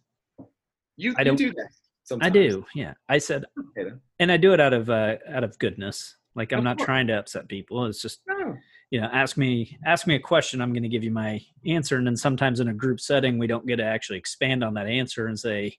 [0.95, 1.69] You, I you don't- do that.
[2.11, 2.29] Sometimes.
[2.29, 2.65] I do.
[2.75, 2.93] Yeah.
[3.09, 3.45] I said,
[3.77, 6.15] Okay, and I do it out of uh, out of goodness.
[6.35, 6.85] Like I'm Of not course.
[6.85, 7.85] trying to upset people.
[7.85, 8.55] It's just No.
[8.89, 10.61] you know, ask me ask me a question.
[10.61, 13.47] I'm going to give you my answer, and then sometimes in a group setting, we
[13.47, 15.77] don't get to actually expand on that answer and say,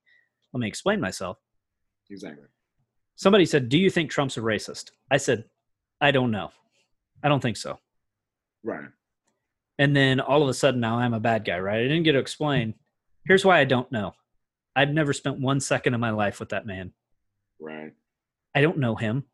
[0.52, 1.38] "Let me explain myself."
[2.10, 2.46] Exactly.
[3.16, 5.44] Somebody said, "Do you think Trump's a racist?" I said,
[6.00, 6.50] "I don't know.
[7.22, 7.78] I don't think so."
[8.64, 8.88] Right.
[9.78, 11.78] And then all of a sudden, now I'm a bad guy, right?
[11.80, 12.74] I didn't get to explain.
[13.26, 14.14] Here's why I don't know.
[14.74, 16.92] I've never spent one second of my life with that man.
[17.60, 17.92] Right.
[18.54, 19.24] I don't know him.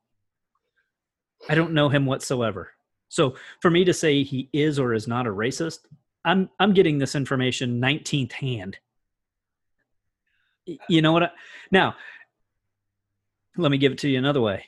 [1.48, 2.72] I don't know him whatsoever.
[3.08, 5.80] So for me to say he is or is not a racist,
[6.24, 8.78] I'm I'm getting this information 19th hand.
[10.88, 11.22] You know what?
[11.22, 11.30] I,
[11.70, 11.94] now,
[13.56, 14.64] let me give it to you another way.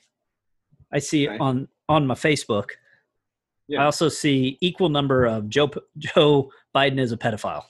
[0.92, 1.38] I see Okay.
[1.38, 2.70] on on my Facebook.
[3.68, 3.82] Yeah.
[3.82, 7.64] I also see equal number of Joe Joe Biden is a pedophile.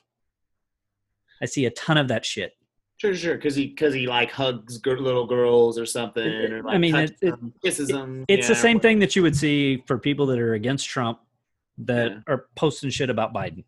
[1.43, 2.57] I see a ton of that shit.
[3.01, 3.37] Sure, sure.
[3.37, 7.17] Because he, because he like hugs little girls or something, It- or I mean, it-
[7.23, 8.27] it- them, kisses them.
[8.29, 11.19] It's the same thing that you would see for people that are against Trump
[11.79, 12.19] that Yeah.
[12.27, 13.65] are posting shit about Biden.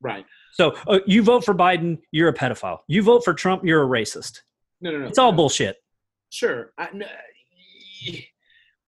[0.00, 0.26] Right.
[0.54, 2.80] So uh, you vote for Biden, you're a pedophile.
[2.88, 4.40] You vote for Trump, you're a racist.
[4.80, 5.06] No, no, no.
[5.06, 5.36] It's all no.
[5.36, 5.76] bullshit.
[6.30, 6.72] Sure.
[6.76, 7.06] I, no,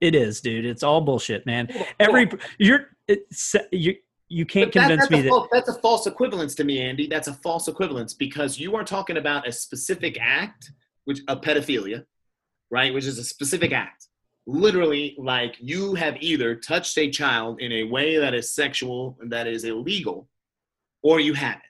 [0.01, 0.65] It is, dude.
[0.67, 1.67] It's all bullshit, man.
[1.69, 3.95] hold on, hold Every you're it's, you
[4.29, 6.81] you can't that- convince that's me a that false, that's a false equivalence to me,
[6.81, 7.07] Andy.
[7.07, 10.73] That's a false equivalence because you are talking about a specific act,
[11.05, 12.05] which a pedophilia,
[12.71, 12.93] right?
[12.93, 14.09] Which is a specific act.
[14.47, 19.33] Literally, like you have either touched a child in a way that is sexual, and
[19.33, 20.29] that is illegal,
[21.03, 21.63] or you haven't.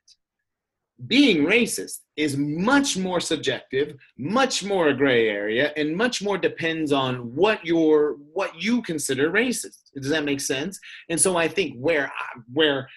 [1.06, 6.92] Being racist is much more subjective, much more a gray area, and much more depends
[6.92, 9.90] on what your what you consider racist.
[9.94, 10.78] Does that make sense?
[11.08, 12.88] And so I think where I, where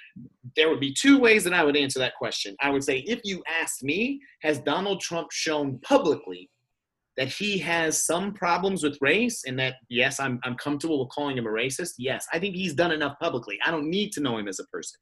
[0.56, 2.56] there would be two ways that I would answer that question.
[2.62, 6.50] I would say if you asked me, has Donald Trump shown publicly
[7.18, 11.38] that he has some problems with race and that yes, I'm I'm comfortable with calling
[11.38, 11.94] him a racist?
[11.98, 13.58] Yes, I think he's done enough publicly.
[13.66, 15.00] I don't need to know him as a person.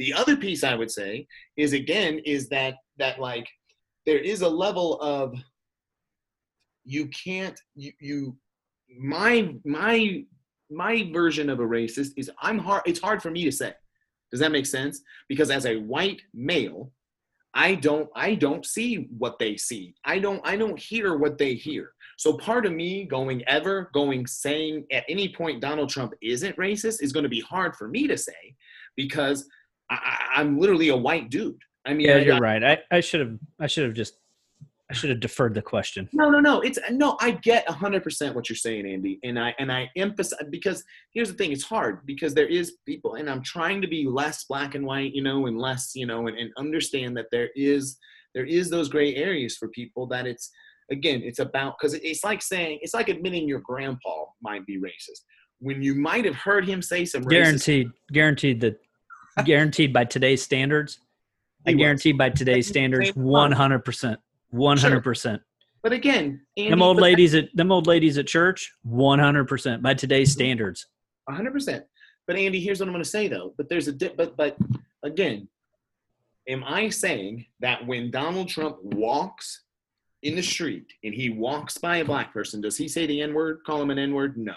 [0.00, 1.26] The other piece I would say
[1.58, 3.46] is again is that that like
[4.06, 5.34] there is a level of
[6.84, 8.36] you can't you you
[8.98, 10.24] my my
[10.70, 13.74] my version of a racist is I'm hard it's hard for me to say.
[14.30, 15.02] Does that make sense?
[15.28, 16.90] Because as a white male,
[17.52, 19.94] I don't I don't see what they see.
[20.06, 21.92] I don't I don't hear what they hear.
[22.16, 27.02] So part of me going ever going saying at any point Donald Trump isn't racist
[27.02, 28.56] is going to be hard for me to say
[28.96, 29.46] because
[29.90, 31.58] I, I- I'm literally a white dude.
[31.86, 32.62] I mean, yeah, I- you're right.
[32.62, 34.14] I, I should have I should have just
[34.90, 36.08] I should have deferred the question.
[36.12, 36.62] No, no, no.
[36.62, 37.16] It's no.
[37.20, 40.82] I get hundred percent what you're saying, Andy, and I and I emphasize because
[41.14, 44.44] here's the thing: it's hard because there is people, and I'm trying to be less
[44.44, 47.98] black and white, you know, and less, you know, and, and understand that there is
[48.34, 50.50] there is those gray areas for people that it's
[50.90, 55.20] again it's about because it's like saying it's like admitting your grandpa might be racist
[55.60, 58.80] when you might have heard him say some racist Guaranteed, guaranteed that
[59.44, 60.98] guaranteed by today's standards.
[61.66, 61.80] I He was.
[61.82, 64.18] guarantee by today's standards, one hundred percent,
[64.50, 65.42] one hundred percent.
[65.82, 69.82] But again, Andy, Them old ladies at them old ladies at church, one hundred percent
[69.82, 70.86] by today's standards.
[71.28, 71.84] hundred percent.
[72.26, 73.54] But Andy, here's what I'm going to say though.
[73.56, 74.16] But there's a dip.
[74.16, 74.56] But but
[75.02, 75.48] again,
[76.48, 79.62] am I saying that when Donald Trump walks
[80.22, 83.34] in the street and he walks by a black person, does he say the N
[83.34, 83.60] word?
[83.66, 84.36] Call him an N word?
[84.36, 84.54] No,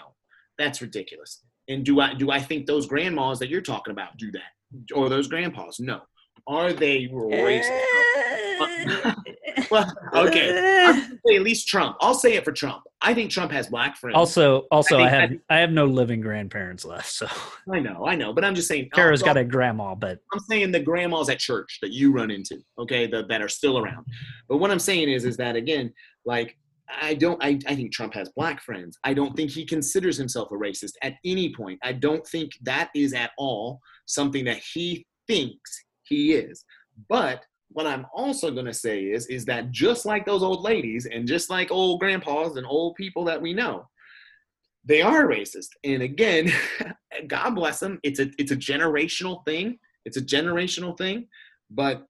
[0.58, 1.42] that's ridiculous.
[1.68, 4.52] And do I do I think those grandmas that you're talking about do that,
[4.94, 5.80] or those grandpas?
[5.80, 6.00] No.
[6.46, 7.70] Are they racist?
[9.70, 10.84] well, okay.
[10.86, 11.96] I'm say at least Trump.
[12.00, 12.82] I'll say it for Trump.
[13.00, 14.16] I think Trump has black friends.
[14.16, 17.26] Also, also, I I, have I have no living grandparents left, so
[17.72, 18.90] I know, I know, but I'm just saying.
[18.94, 22.30] Kara's I'll- got a grandma, but I'm saying the grandmas at church that you run
[22.30, 24.06] into, okay, the, that are still around.
[24.48, 25.92] But what I'm saying is, is that again,
[26.24, 26.56] like
[26.88, 28.98] I don't, I, I think Trump has black friends.
[29.04, 31.78] I don't think he considers himself a racist at any point.
[31.82, 36.64] I don't think that is at all something that he thinks he is.
[37.08, 41.06] But what I'm also going to say is, is that just like those old ladies
[41.06, 43.88] and just like old grandpas and old people that we know,
[44.84, 45.68] they are racist.
[45.82, 46.52] And again,
[47.26, 47.98] God bless them.
[48.02, 49.78] It's a, it's a generational thing.
[50.04, 51.28] It's a generational thing,
[51.70, 52.06] but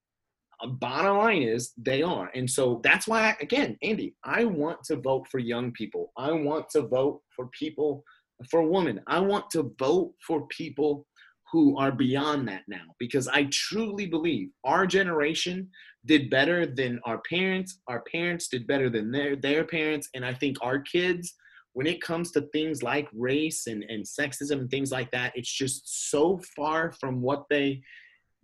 [0.67, 2.31] bottom line is they are.
[2.35, 6.13] And so that's why, again, Andy, I want to vote for young people.
[6.17, 8.05] I want to vote for people,
[8.51, 9.01] for women.
[9.07, 11.07] I want to vote for people
[11.53, 15.69] who are beyond that now because I truly believe our generation
[16.07, 17.79] did better than our parents.
[17.87, 20.09] Our parents did better than their, their parents.
[20.15, 21.35] And I think our kids,
[21.73, 25.53] when it comes to things like race and, and sexism and things like that, it's
[25.53, 27.83] just so far from what they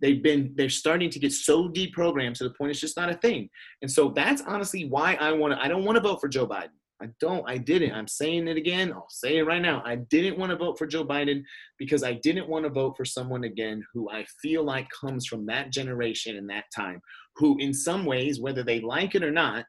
[0.01, 3.15] they've been they're starting to get so deprogrammed to the point it's just not a
[3.15, 3.49] thing.
[3.81, 5.61] And so that's honestly why I want to.
[5.61, 6.69] I don't want to vote for Joe Biden.
[7.01, 7.43] I don't.
[7.49, 7.93] I didn't.
[7.93, 8.93] I'm saying it again.
[8.93, 9.81] I'll say it right now.
[9.85, 11.43] I didn't want to vote for Joe Biden
[11.79, 15.45] because I didn't want to vote for someone again who I feel like comes from
[15.47, 17.01] that generation and that time,
[17.37, 19.65] who in some ways, whether they like it or not,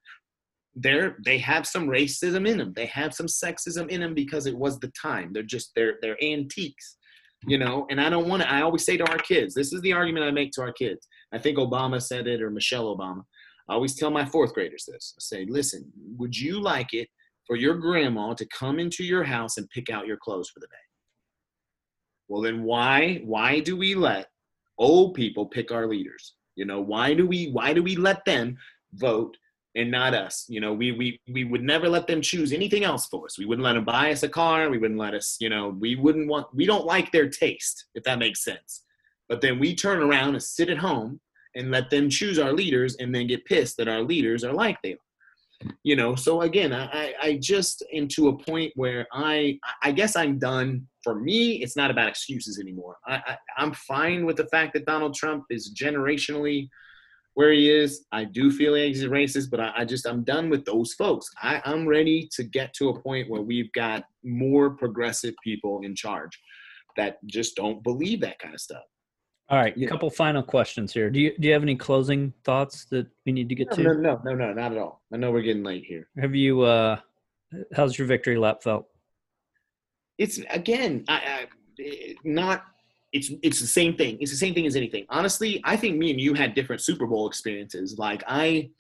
[0.75, 2.73] they're they have some racism in them.
[2.75, 5.33] They have some sexism in them because it was the time.
[5.33, 6.97] They're just they're they're antiques,
[7.47, 7.87] you know.
[7.91, 8.51] And I don't want to.
[8.51, 11.07] I always say to our kids, this is the argument I make to our kids.
[11.33, 13.23] I think Obama said it or Michelle Obama.
[13.69, 15.15] I always tell my fourth graders this.
[15.17, 17.09] I say, listen, would you like it
[17.47, 20.67] for your grandma to come into your house and pick out your clothes for the
[20.67, 20.87] day?
[22.29, 24.29] Well, then why why do we let
[24.79, 26.35] old people pick our leaders?
[26.57, 28.57] You know, why do we why do we let them
[28.95, 29.37] vote
[29.75, 30.47] and not us?
[30.49, 33.39] You know, we we we would never let them choose anything else for us.
[33.39, 34.71] We wouldn't let them buy us a car.
[34.71, 38.05] We wouldn't let us, you know, we wouldn't want we don't like their taste, if
[38.05, 38.85] that makes sense.
[39.29, 41.21] But then we turn around and sit at home
[41.55, 44.79] and let them choose our leaders and then get pissed that our leaders are like
[44.83, 44.99] they are
[45.83, 50.39] you know so again i i just into a point where i i guess i'm
[50.39, 54.73] done for me it's not about excuses anymore i, I i'm fine with the fact
[54.75, 56.69] that donald trump is generationally
[57.35, 60.65] where he is i do feel he's racist but I, I just i'm done with
[60.65, 65.35] those folks I, i'm ready to get to a point where we've got more progressive
[65.43, 66.39] people in charge
[66.97, 68.85] that just don't believe that kind of stuff
[69.49, 71.11] all right, a couple final questions here.
[71.11, 73.83] Do you do you have any closing thoughts that we need to get no, to?
[73.83, 75.03] No, no, no, no, not at all.
[75.13, 76.09] I know we're getting late here.
[76.19, 76.63] Have you?
[76.63, 76.99] uh
[77.75, 78.87] How's your victory lap felt?
[80.19, 81.47] It's again, I,
[81.79, 82.65] I not.
[83.13, 84.17] It's it's the same thing.
[84.21, 85.05] It's the same thing as anything.
[85.09, 87.99] Honestly, I think me and you had different Super Bowl experiences.
[87.99, 88.71] Like I,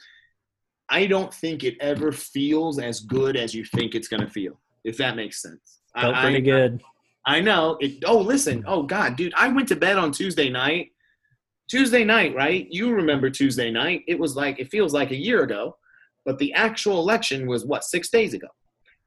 [0.88, 4.58] I don't think it ever feels as good as you think it's going to feel.
[4.84, 5.80] If that makes sense.
[5.98, 6.82] Felt pretty I, good.
[7.26, 7.76] I know.
[7.80, 8.64] It, oh, listen.
[8.66, 9.32] Oh, God, dude.
[9.36, 10.88] I went to bed on Tuesday night.
[11.70, 12.66] Tuesday night, right?
[12.70, 14.02] You remember Tuesday night.
[14.08, 15.76] It was like, it feels like a year ago,
[16.24, 18.48] but the actual election was what, six days ago?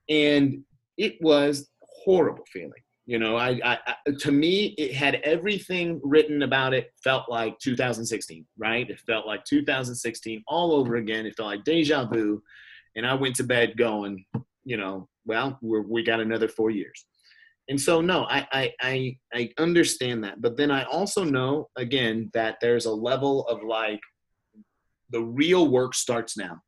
[0.10, 0.64] And
[0.98, 1.70] it was
[2.06, 2.72] horrible feeling.
[3.06, 6.92] You know, I, I, I to me, it had everything written about it.
[7.04, 8.90] Felt like 2016, right?
[8.90, 11.26] It felt like 2016 all over again.
[11.26, 12.42] It felt like deja vu.
[12.96, 14.26] And I went to bed going,
[14.64, 17.06] you know, well, we're, we got another four years
[17.70, 22.30] and so no I, I i i understand that but then i also know again
[22.34, 24.02] that there's a level of like
[25.10, 26.60] the real work starts now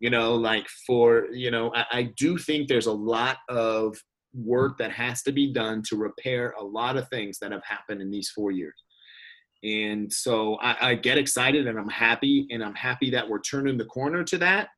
[0.00, 3.96] you know like for you know I, I do think there's a lot of
[4.34, 8.00] work that has to be done to repair a lot of things that have happened
[8.00, 8.84] in these four years
[9.64, 13.76] and so I, I get excited and i'm happy and i'm happy that we're turning
[13.78, 14.68] the corner to that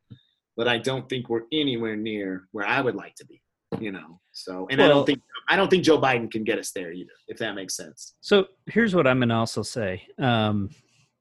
[0.57, 3.41] but i don't think we're anywhere near where i would like to be
[3.81, 4.21] you know.
[4.33, 6.93] So, and well, I don't think I don't think Joe Biden can get us there
[6.93, 8.15] either, if that makes sense.
[8.21, 10.07] So here's what I'm to also say.
[10.19, 10.71] Um,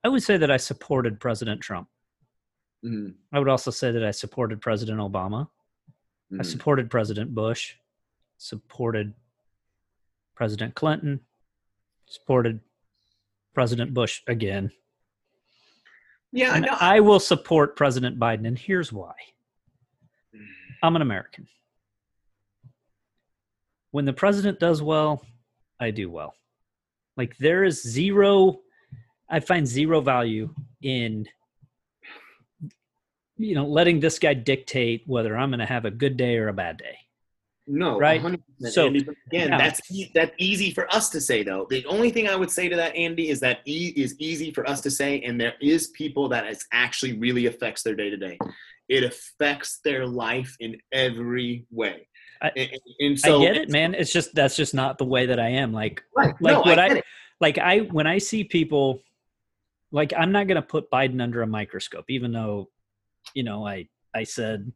[0.04, 1.88] I would say that I supported President Trump.
[2.86, 3.12] Mm-hmm.
[3.34, 5.48] I would also say that I supported President Obama.
[6.32, 6.42] Mm-hmm.
[6.42, 7.76] I supported President Bush.
[8.44, 9.14] Supported
[10.36, 11.20] President Clinton.
[12.08, 12.60] Supported
[13.54, 14.72] President Bush again.
[16.32, 19.14] Yeah, and I will support President Biden, and here's why.
[20.82, 21.48] I'm an American
[23.94, 25.24] when the president does well,
[25.80, 26.34] I do well.
[27.16, 28.62] Like there is zero,
[29.30, 31.28] I find zero value in,
[33.38, 36.48] you know, letting this guy dictate whether I'm going to have a good day or
[36.48, 36.98] a bad day.
[37.66, 38.22] No, right.
[38.22, 38.40] 100%.
[38.72, 39.58] So Andy, again, yeah.
[39.58, 39.82] that's
[40.14, 41.66] that's easy for us to say though.
[41.70, 44.68] The only thing I would say to that, Andy, is that e is easy for
[44.70, 48.18] us to say, and there is people that it actually really affects their day to
[48.18, 48.38] day.
[48.90, 52.08] It affects their life in every way.
[52.42, 53.94] I, and, and so I get it, man.
[53.94, 55.72] It's just that's just not the way that I am.
[55.72, 56.36] Like, right.
[56.42, 57.02] like no, what I, I
[57.40, 59.00] like I when I see people,
[59.92, 62.70] like I'm not gonna put Biden under a microscope, even though,
[63.34, 64.70] you know, I I said,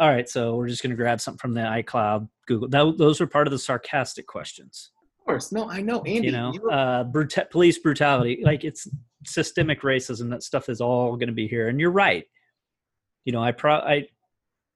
[0.00, 2.68] all right, so we're just gonna grab something from the iCloud, Google.
[2.68, 4.90] That, those were part of the sarcastic questions.
[5.20, 6.28] Of course, no, I know, Andy.
[6.28, 8.88] You know, uh, brut- police brutality, like it's
[9.24, 10.30] systemic racism.
[10.30, 12.24] That stuff is all going to be here, and you're right.
[13.24, 14.08] You know, I pro I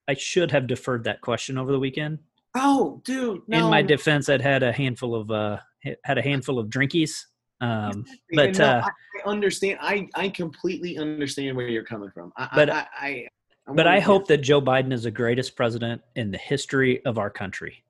[0.06, 2.20] I should have deferred that question over the weekend
[2.54, 3.42] Oh, dude!
[3.48, 3.64] No.
[3.64, 5.58] In my defense, I'd had a handful of uh,
[6.04, 7.24] had a handful of drinkies.
[7.60, 9.78] Um, but no, uh, I understand.
[9.80, 12.32] I I completely understand where you're coming from.
[12.36, 13.26] I, but I, I,
[13.66, 17.18] I but I hope that Joe Biden is the greatest president in the history of
[17.18, 17.84] our country.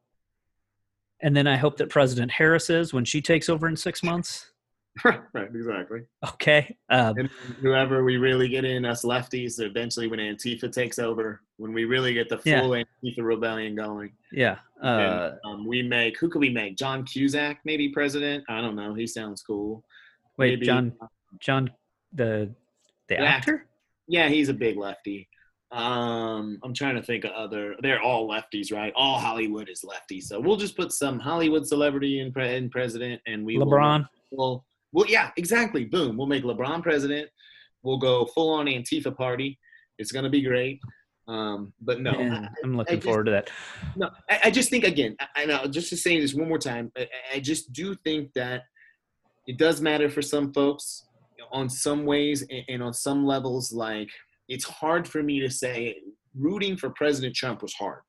[1.20, 4.50] And then I hope that President Harris is when she takes over in six months.
[5.04, 6.02] right, exactly.
[6.34, 6.76] Okay.
[6.90, 11.72] Um, and whoever we really get in, us lefties, eventually when Antifa takes over, when
[11.72, 12.84] we really get the full yeah.
[13.02, 14.12] Antifa rebellion going.
[14.30, 14.58] Yeah.
[14.82, 16.76] Uh, and, um, we make, who could we make?
[16.76, 18.44] John Cusack, maybe president?
[18.48, 18.94] I don't know.
[18.94, 19.82] He sounds cool.
[20.36, 20.92] Wait, maybe, John.
[21.40, 21.70] John
[22.12, 22.54] the
[23.08, 23.24] the Yeah.
[23.24, 23.66] actor?
[24.06, 25.28] Yeah, he's a big lefty.
[25.74, 27.74] Um, I'm trying to think of other.
[27.82, 28.92] They're all lefties, right?
[28.94, 30.20] All Hollywood is lefty.
[30.20, 34.06] So we'll just put some Hollywood celebrity in, pre- president, and we will- LeBron.
[34.30, 35.84] Well, well, yeah, exactly.
[35.84, 36.16] Boom.
[36.16, 37.28] We'll make LeBron president.
[37.82, 39.58] We'll go full on Antifa party.
[39.98, 40.80] It's gonna be great.
[41.26, 43.50] Um, but no, Man, I'm looking just- forward to that.
[43.96, 46.58] no, I, I just think again, I, I know, just to say this one more
[46.58, 48.62] time, I, I just do think that
[49.46, 51.06] it does matter for some folks
[51.50, 53.72] on some ways and, and on some levels.
[53.72, 54.10] Like
[54.48, 55.96] it's hard for me to say
[56.38, 58.00] rooting for President Trump was hard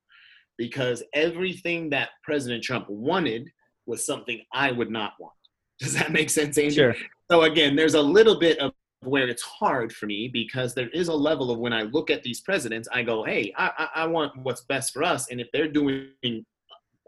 [0.57, 3.49] because everything that President Trump wanted
[3.85, 5.33] was something I would not want.
[5.79, 6.73] Does that make sense, Andy?
[6.73, 6.95] Sure.
[7.29, 8.71] So again, there's a little bit of
[9.01, 12.23] where it's hard for me because there is a level of when I look at
[12.23, 15.29] these presidents, I go, hey, I, I, I want what's best for us.
[15.29, 16.45] And if they're doing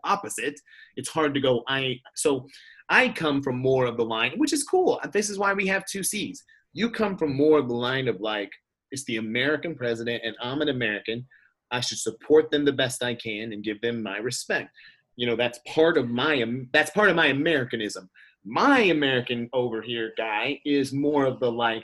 [0.04, 0.60] opposite,
[0.96, 2.48] it's hard to go, I so
[2.90, 5.00] I come from more of the line, which is cool.
[5.12, 6.44] This is why we have two C's.
[6.74, 8.52] You come from more of the line of like,
[8.92, 11.26] it's the American president and I'm an American.
[11.72, 14.70] I should support them the best I can and give them my respect.
[15.16, 18.10] You know, that's part of my that's part of my Americanism
[18.48, 21.84] my American over here guy is more of the like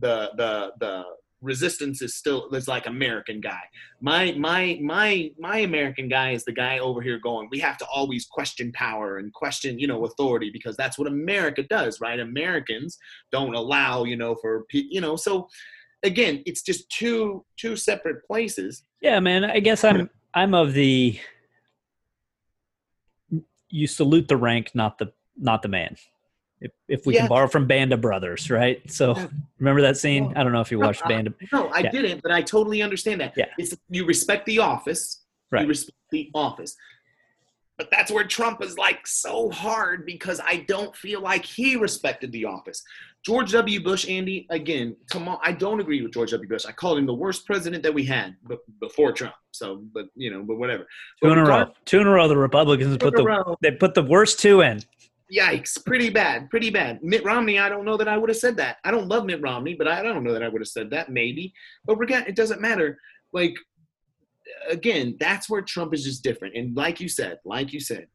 [0.00, 1.04] the the the
[1.40, 3.62] resistance is still is like American guy.
[4.00, 7.86] My my my my American guy is the guy over here going, we have to
[7.86, 12.20] always question power and question, you know, authority because that's what America does, right?
[12.20, 12.98] Americans
[13.32, 15.48] don't allow, you know, for you know, so
[16.04, 18.84] again, it's just two two separate places.
[19.00, 19.44] Yeah, man.
[19.44, 21.18] I guess I'm I'm of the
[23.70, 25.96] you salute the rank, not the not the man.
[26.60, 27.20] If if we Yeah.
[27.20, 28.80] can borrow from Band of Brothers, right?
[28.90, 29.26] So Yeah.
[29.58, 30.32] remember that scene?
[30.36, 31.90] I don't know if you watched Band of No, I Yeah.
[31.90, 33.34] didn't, but I totally understand that.
[33.36, 33.46] Yeah.
[33.58, 35.62] It's you respect the office, Right.
[35.62, 36.76] you respect the office.
[37.76, 42.30] But that's where Trump is like so hard because I don't feel like he respected
[42.30, 42.82] the office.
[43.24, 43.82] George W.
[43.82, 46.48] Bush, Andy, again, on, I don't agree with George W.
[46.48, 46.66] Bush.
[46.66, 49.34] I called him the worst president that we had b- before Trump.
[49.50, 50.86] So, but you know, but whatever.
[51.22, 51.70] two in a row.
[51.86, 52.28] Two in a row.
[52.28, 54.80] The Republicans put the row, they put the worst two in.
[55.34, 57.02] Yikes, pretty bad, pretty bad.
[57.02, 58.76] Mitt Romney, I don't know that I would have said that.
[58.84, 61.08] I don't love Mitt Romney, but I don't know that I would have said that,
[61.08, 61.54] maybe.
[61.86, 62.98] But regard, it doesn't matter.
[63.32, 63.54] Like,
[64.68, 66.56] again, that's where Trump is just different.
[66.56, 68.06] And like you said, like you said,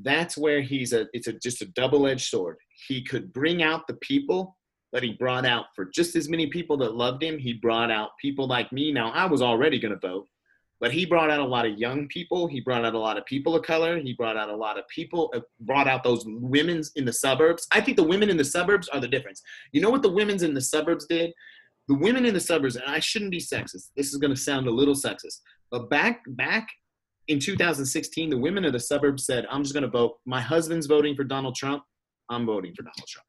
[0.00, 2.56] that's where he's a, it's a just a double-edged sword.
[2.86, 4.56] He could bring out the people
[4.92, 7.38] that he brought out for just as many people that loved him.
[7.38, 8.92] He brought out people like me.
[8.92, 10.26] Now, I was already going to vote,
[10.80, 12.46] but he brought out a lot of young people.
[12.46, 13.98] He brought out a lot of people of color.
[13.98, 17.66] He brought out a lot of people, uh, brought out those women's in the suburbs.
[17.72, 19.42] I think the women in the suburbs are the difference.
[19.72, 21.32] You know what the women's in the suburbs did?
[21.88, 23.90] The women in the suburbs, and I shouldn't be sexist.
[23.96, 25.40] This is going to sound a little sexist,
[25.70, 26.68] but back back
[27.28, 30.18] in 2016, the women of the suburbs said, "I'm just going to vote.
[30.26, 31.82] My husband's voting for Donald Trump.
[32.30, 33.26] I'm voting for Donald Trump."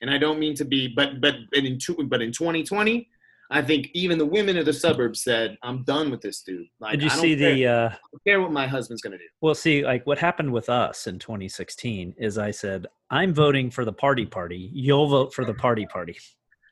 [0.00, 3.08] And I don't mean to be, but but but in two, but in 2020,
[3.50, 6.92] I think even the women of the suburbs said, "I'm done with this dude." Like,
[6.92, 7.54] Did you I don't see care.
[7.54, 7.66] the?
[7.66, 9.24] uh I don't care what my husband's going to do.
[9.40, 13.84] Well, see, like what happened with us in 2016 is I said I'm voting for
[13.84, 14.70] the party party.
[14.72, 16.16] You'll vote for the party party.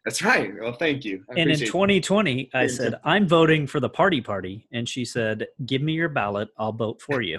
[0.04, 0.52] That's right.
[0.60, 1.24] Well, thank you.
[1.28, 1.72] I and in appreciate it.
[1.72, 6.08] 2020, I said I'm voting for the party party, and she said, "Give me your
[6.08, 6.48] ballot.
[6.58, 7.38] I'll vote for you."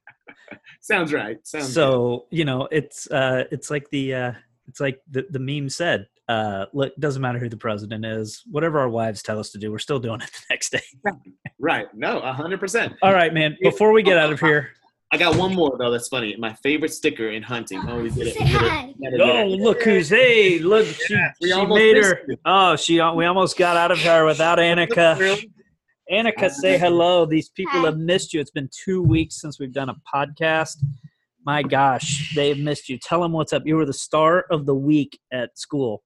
[0.80, 1.38] Sounds right.
[1.46, 4.32] Sounds so you know, it's uh, it's like the uh,
[4.66, 6.08] it's like the the meme said.
[6.28, 8.42] Uh, look, doesn't matter who the president is.
[8.50, 10.82] Whatever our wives tell us to do, we're still doing it the next day.
[11.58, 11.86] right.
[11.94, 12.94] No, hundred percent.
[13.02, 13.56] All right, man.
[13.62, 14.70] Before we get out of here,
[15.10, 15.90] I got one more though.
[15.90, 16.36] That's funny.
[16.36, 17.80] My favorite sticker in hunting.
[17.88, 18.38] Oh, we did it.
[18.38, 18.94] We did it.
[18.98, 19.20] We did it.
[19.20, 22.40] oh look who's hey look she, we she almost made her it.
[22.44, 25.18] oh she uh, we almost got out of here without Annika.
[25.18, 25.50] Really?
[26.10, 27.26] Annika, say hello.
[27.26, 27.86] These people Hi.
[27.86, 28.40] have missed you.
[28.40, 30.82] It's been two weeks since we've done a podcast.
[31.44, 32.98] My gosh, they have missed you.
[32.98, 33.62] Tell them what's up.
[33.66, 36.02] You were the star of the week at school.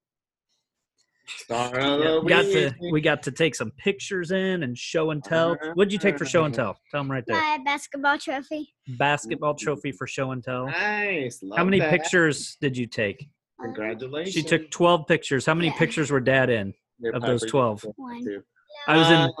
[1.25, 4.77] Star of Yeah, the we got to we got to take some pictures in and
[4.77, 5.55] show and tell.
[5.73, 6.77] What'd you take for show and tell?
[6.91, 7.39] Tell them right there.
[7.39, 8.73] My basketball trophy.
[8.97, 10.65] Basketball trophy for show and tell.
[10.67, 11.41] Nice.
[11.55, 11.89] How many that.
[11.89, 13.29] pictures did you take?
[13.61, 14.33] Congratulations.
[14.33, 15.45] She took 12 pictures.
[15.45, 15.77] How many Yeah.
[15.77, 16.73] pictures were dad in?
[16.99, 17.85] Your of those 12.
[17.95, 18.43] One.
[18.87, 19.31] I was in Um,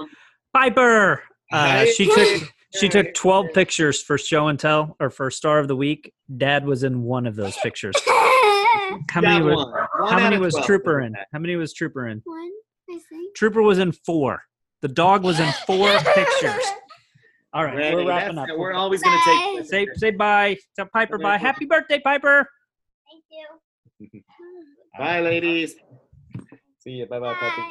[0.53, 1.23] Piper.
[1.51, 5.67] Uh, she took she took 12 pictures for show and tell or for star of
[5.67, 6.11] the week.
[6.37, 7.93] Dad was in one of those pictures.
[9.09, 9.71] How many got was one.
[9.71, 10.65] One how many was 12.
[10.65, 11.13] Trooper in?
[11.33, 12.21] How many was Trooper in?
[12.25, 12.49] One,
[12.89, 13.35] I think.
[13.35, 14.43] Trooper was in four.
[14.81, 16.63] The dog was in four pictures.
[17.53, 18.47] All right, Ready, we're wrapping up.
[18.57, 19.53] We're always going to Bye.
[19.59, 19.65] take.
[19.67, 20.57] Say say bye.
[20.75, 21.37] Tell Piper bye.
[21.37, 22.49] Happy birthday, Piper.
[23.09, 23.23] Thank
[24.09, 24.21] you.
[24.97, 25.75] Bye, ladies.
[26.79, 27.05] See you.
[27.05, 27.61] Bye, bye, Pepper.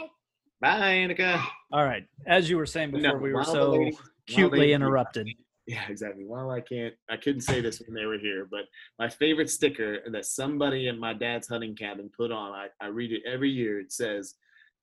[0.61, 0.79] Bye.
[0.79, 1.45] Bye, Annika.
[1.73, 2.05] All right.
[2.27, 5.29] As you were saying before, No, we were so ladies- while cutely they- interrupted.
[5.67, 6.25] Yeah, exactly.
[6.27, 6.95] Well, I can't.
[7.09, 8.63] I couldn't say this when they were here, but
[8.99, 12.53] my favorite sticker that somebody in my dad's hunting cabin put on.
[12.53, 13.79] I, I read it every year.
[13.79, 14.35] It says,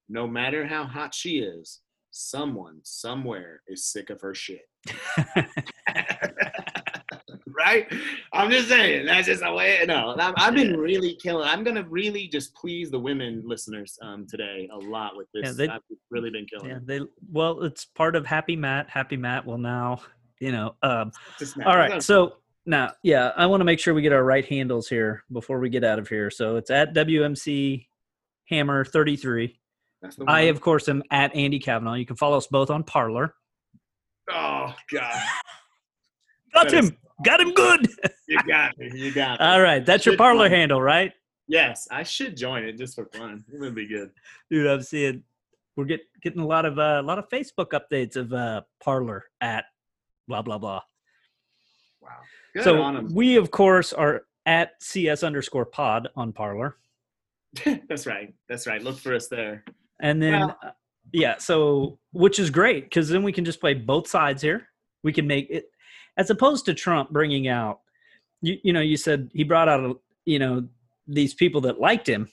[0.07, 1.81] "No matter how hot she is,
[2.11, 4.61] someone somewhere is sick of her shit."
[7.47, 7.91] right?
[8.34, 9.06] I'm just saying.
[9.06, 9.84] That's just the way.
[9.88, 11.47] No, I'm, I've been really killing.
[11.47, 15.43] I'm gonna really just please the women listeners um, today a lot with this.
[15.45, 16.69] Yeah, they- I've really been killing.
[16.69, 17.01] yeah, they
[17.31, 18.89] well, it's part of Happy Matt.
[18.89, 19.99] Happy Matt will now,
[20.39, 20.75] you know.
[20.83, 21.11] Um,
[21.65, 22.35] all right, so
[22.65, 25.69] now, yeah, I want to make sure we get our right handles here before we
[25.69, 26.29] get out of here.
[26.29, 27.87] So it's at WMC
[28.49, 29.59] Hammer thirty three.
[30.27, 31.93] I of course am at Andy Kavanaugh.
[31.95, 33.33] You can follow us both on Parler.
[34.29, 35.23] Oh God,
[36.53, 36.97] Got That is- him.
[37.25, 37.85] Got him good.
[38.29, 38.91] you got me.
[38.93, 39.45] You got me.
[39.45, 40.57] All right, that's your Parler join.
[40.57, 41.11] handle, right?
[41.49, 43.43] Yes, I should join it just for fun.
[43.53, 44.11] It would be good.
[44.49, 45.23] Dude, I'm seeing
[45.75, 49.25] we're get, getting a lot of uh, a lot of Facebook updates of uh, Parler
[49.41, 49.65] at
[50.30, 50.81] blah blah blah.
[52.01, 52.10] Wow.
[52.53, 56.77] Good so we of course are at cs underscore pod on Parler,
[57.89, 58.34] That's right.
[58.47, 58.81] That's right.
[58.81, 59.65] Look for us there.
[59.99, 60.72] and then Well- uh,
[61.11, 64.68] yeah, so which is great because then we can just play both sides here.
[65.03, 65.65] We can make it
[66.18, 67.80] as opposed to Trump bringing out.
[68.41, 70.68] You you know you said he brought out you know
[71.07, 72.30] these people that liked him,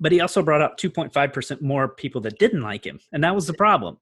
[0.00, 3.34] but he also brought out 2.5 percent more people that didn't like him, and that
[3.34, 3.98] was the problem.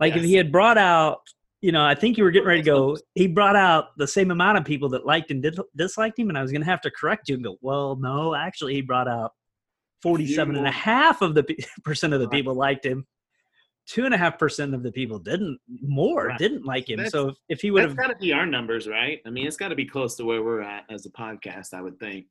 [0.00, 1.20] Like if he had brought out,
[1.62, 2.96] you know, I think you were getting ready to go.
[3.14, 6.36] He brought out the same amount of people that liked and did, disliked him, and
[6.36, 9.08] I was going to have to correct you and go, well, no, actually, he brought
[9.08, 9.30] out
[10.02, 11.44] 47 and a half of the
[11.84, 13.06] percent of the people liked him.
[13.86, 16.38] Two and a half percent of the people didn't more Right.
[16.38, 16.98] didn't like him.
[16.98, 19.20] That's- so if, if he would That's have, got to be our numbers, right?
[19.26, 21.80] I mean, it's got to be close to where we're at as a podcast, I
[21.82, 22.26] would think.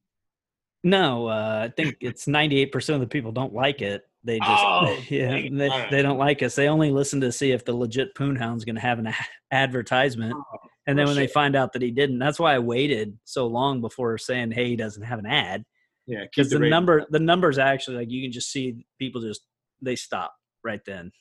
[0.84, 4.04] no, uh, I think it's 98 percent of the people don't like it.
[4.24, 5.90] They just, Oh, yeah, they, right.
[5.92, 6.56] they don't like us.
[6.56, 9.16] They only listen to see if the legit Poonhound's going to have an a-
[9.52, 10.36] advertisement.
[10.88, 13.82] And then when they find out that he didn't, that's why I waited so long
[13.82, 15.64] before saying, "Hey, he doesn't have an ad."
[16.08, 19.42] Yeah, Because the, rating number, the numbers actually, like you can just see people just
[19.82, 20.34] they stop
[20.64, 21.12] right then.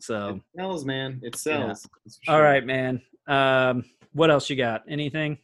[0.00, 1.20] So, It sells, man.
[1.22, 1.86] It sells.
[2.04, 2.44] That's for all sure.
[2.44, 3.00] right, man.
[3.26, 4.82] Um, what else you got?
[4.88, 5.38] Anything?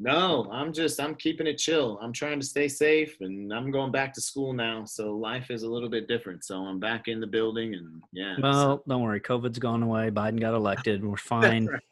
[0.00, 1.98] No, I'm just I'm keeping it chill.
[2.00, 5.64] I'm trying to stay safe, and I'm going back to school now, so life is
[5.64, 6.44] a little bit different.
[6.44, 8.36] So I'm back in the building, and yeah.
[8.36, 9.20] so- Well, don't worry.
[9.20, 10.10] COVID's gone away.
[10.10, 11.04] Biden got elected.
[11.04, 11.66] We're fine.
[11.66, 11.82] right.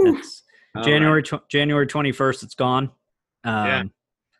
[0.00, 0.42] It's
[0.74, 2.42] All right, January tw- January twenty first.
[2.42, 2.90] It's gone.
[3.44, 3.82] Um, Yeah.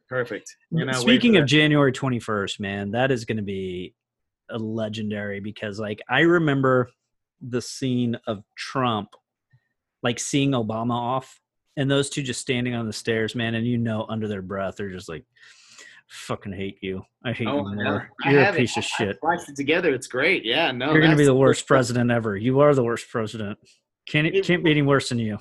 [0.09, 0.57] perfect.
[0.95, 1.47] Speaking of.
[1.47, 3.95] January 21st, man, that is going to be
[4.51, 6.91] a legendary because, like, I remember
[7.41, 9.11] the scene of Trump,
[10.03, 11.39] like, seeing Obama off
[11.77, 14.77] and those two just standing on the stairs, man, and you know, under their breath,
[14.77, 15.25] they're just like,
[16.09, 17.03] fucking hate you.
[17.25, 18.11] I hate Oh, you more.
[18.25, 18.59] I You're a have it.
[18.59, 19.17] piece of I- I shit.
[19.17, 19.93] spliced it together.
[19.95, 20.45] It's great.
[20.45, 20.93] Yeah, no.
[20.93, 22.37] You're going to be the worst president ever.
[22.37, 23.59] You are the worst president.
[24.09, 25.39] Can't, It can't be any worse than you.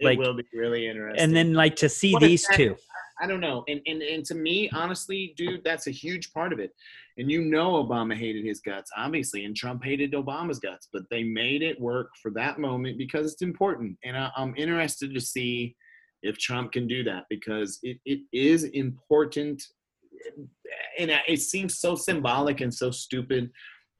[0.00, 1.22] Like, it will be really interesting.
[1.22, 2.76] And then, like, to see What these two.
[3.20, 3.64] I don't know.
[3.68, 6.74] And, and and to me, honestly, dude, that's a huge part of it.
[7.16, 11.22] And you know Obama hated his guts, obviously, and Trump hated Obama's guts, but they
[11.22, 13.96] made it work for that moment because it's important.
[14.04, 15.76] And I, I'm interested to see
[16.22, 19.62] if Trump can do that because it, it is important.
[20.98, 23.50] And it seems so symbolic and so stupid,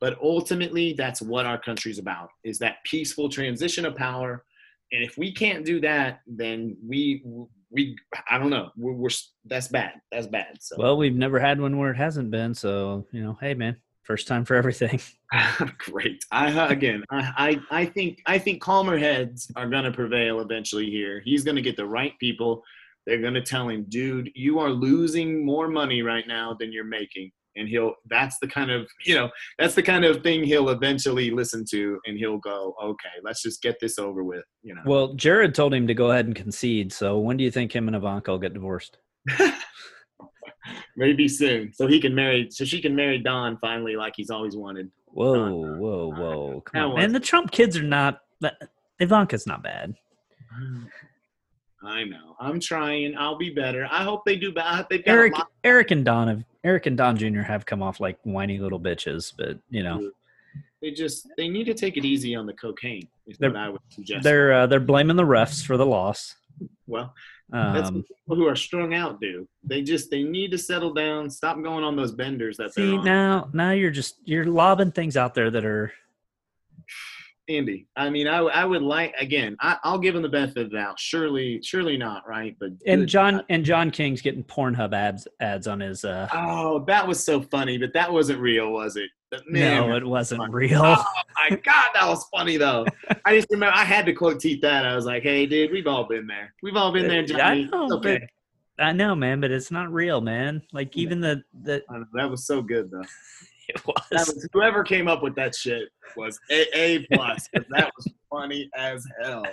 [0.01, 4.45] but ultimately, that's what our country's about: is that peaceful transition of power.
[4.93, 7.25] And if we can't do that, then we
[7.75, 7.97] we
[8.31, 8.71] I don't know.
[8.77, 9.11] We're, we're
[9.45, 9.95] that's bad.
[10.11, 10.59] That's bad.
[10.61, 12.55] So Well, we've never had one where it hasn't been.
[12.55, 15.01] So, you know, hey, man, first time for everything.
[15.79, 16.25] great.
[16.31, 21.21] I again, I, I I think I think calmer heads are gonna prevail eventually here.
[21.25, 22.63] He's gonna get the right people.
[23.07, 27.33] They're gonna tell him, dude, you are losing more money right now than you're making.
[27.57, 31.31] And he'll that's the kind of you know, that's the kind of thing he'll eventually
[31.31, 34.83] listen to and he'll go, Okay, let's just get this over with, you know.
[34.87, 36.93] Well, Jared told him to go ahead and concede.
[36.93, 38.99] So when do you think him and Ivanka will get divorced?
[40.97, 41.73] Maybe soon.
[41.75, 44.91] So he can marry so she can marry Don finally like he's always wanted.
[45.07, 46.63] Whoa, whoa, whoa!
[46.63, 47.13] Come That on, man.
[47.13, 48.21] The Trump kids are not.
[48.99, 49.95] Ivanka's not bad.
[51.85, 52.35] I know.
[52.41, 53.15] I'm trying.
[53.17, 53.87] I'll be better.
[53.91, 54.67] I hope they do better.
[54.67, 57.41] I hope they've got a Eric, Eric and Don have Eric and Don Jr.
[57.43, 60.11] have come off like whiny little bitches, but you know
[60.81, 63.07] They just they need to take it easy on the cocaine.
[63.27, 64.23] Is They're- what I would suggest.
[64.25, 66.37] they're uh, they're blaming the refs for the loss.
[66.87, 67.15] well,
[67.51, 69.47] that's Um, what people who are strung out do.
[69.63, 71.29] They just they need to settle down.
[71.31, 73.05] Stop going on those benders that see they're on.
[73.05, 75.93] now now you're just you're lobbing things out there that are
[77.49, 77.87] Andy.
[77.97, 79.57] I mean, I, I would like again.
[79.61, 80.99] I, I'll give him the benefit of the doubt.
[80.99, 82.57] Surely, surely not, right?
[82.59, 83.45] But And John God.
[83.51, 86.05] and John King's getting Pornhub ads ads on his.
[86.05, 89.11] uh Oh, that was so funny, but that wasn't real, was it?
[89.49, 90.53] Man, No, it wasn't fun.
[90.53, 90.81] real.
[90.83, 91.05] Oh
[91.51, 92.87] my God, that was funny though.
[93.25, 94.87] I just remember I had to quote tweet that.
[94.87, 96.55] I was like, "Hey, dude, we've all been there.
[96.63, 97.43] We've all been there, Uh, Johnny.
[97.43, 98.21] I know, It's okay."
[98.79, 100.63] but I know, man, but it's not real, man.
[100.73, 101.83] Like even the the
[102.15, 103.03] that was so good though.
[103.69, 103.77] it
[104.11, 104.35] That was.
[104.35, 107.49] was whoever came up with that shit was a a plus.
[107.49, 109.45] 'cause that was funny as hell.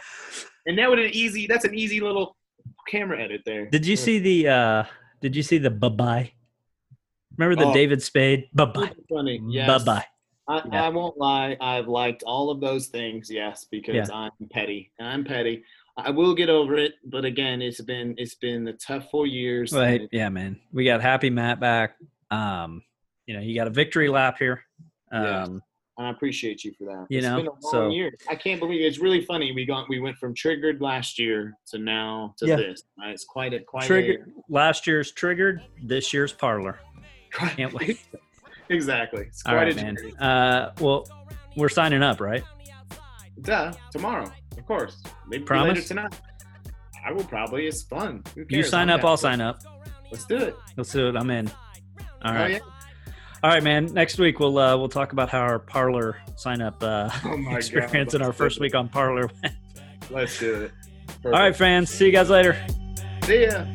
[0.65, 1.47] And that would an easy.
[1.47, 2.35] That's an easy little
[2.88, 3.67] camera edit there.
[3.69, 4.83] Did you see the uh
[5.21, 6.31] did you see the bye bye?
[7.38, 7.73] Remember the Oh.
[7.73, 8.49] David Spade?
[8.53, 8.88] Bye bye.
[8.89, 9.41] Super funny?
[9.47, 9.67] Yes.
[9.67, 10.05] Bye bye.
[10.47, 10.83] I, Yeah.
[10.85, 11.55] I won't lie.
[11.61, 13.29] I've liked all of those things.
[13.31, 14.07] Yes, because Yeah.
[14.13, 14.91] I'm petty.
[14.99, 15.63] I'm petty.
[15.97, 19.71] I will get over it, but again, it's been it's been the tough four years.
[19.73, 20.07] Right.
[20.11, 20.59] Yeah, man.
[20.71, 21.97] We got happy Matt back.
[22.31, 22.81] Um,
[23.26, 24.64] you know, you got a victory lap here.
[25.11, 25.43] Yeah.
[25.43, 25.61] Um,
[25.98, 27.06] I appreciate you for that.
[27.10, 28.11] You It's know, been a long so- year.
[28.30, 28.85] I can't believe it.
[28.85, 29.52] it's really funny.
[29.52, 32.56] We got we went from triggered last year to now to Yeah.
[32.56, 32.84] this.
[32.98, 33.11] Right?
[33.11, 36.80] It's quite a quite trigger last year's triggered, this year's parler.
[37.31, 37.99] Can't wait.
[38.69, 39.26] exactly.
[39.27, 39.95] It's quite right, a man.
[39.98, 40.14] journey.
[40.19, 41.07] Uh, well,
[41.56, 42.43] we're signing up, right?
[43.41, 45.02] Duh, tomorrow, of course.
[45.27, 45.76] Maybe Promise?
[45.76, 46.19] later tonight.
[47.06, 47.68] I will probably.
[47.68, 48.23] It's fun.
[48.49, 49.61] You sign I'm up, I'll sign up.
[50.11, 50.56] Let's do it.
[50.77, 51.15] Let's do it.
[51.15, 51.49] I'm in.
[52.23, 52.61] All right.
[52.61, 52.81] Oh, yeah.
[53.43, 53.88] All right, man.
[53.88, 58.13] Next week we'll uh, we'll talk about how our parler sign up uh, Oh experience
[58.13, 59.30] in our first week on parler.
[60.11, 60.72] Let's do it.
[61.26, 61.89] All right, fans.
[61.89, 62.55] See you guys later.
[63.23, 63.65] See ya.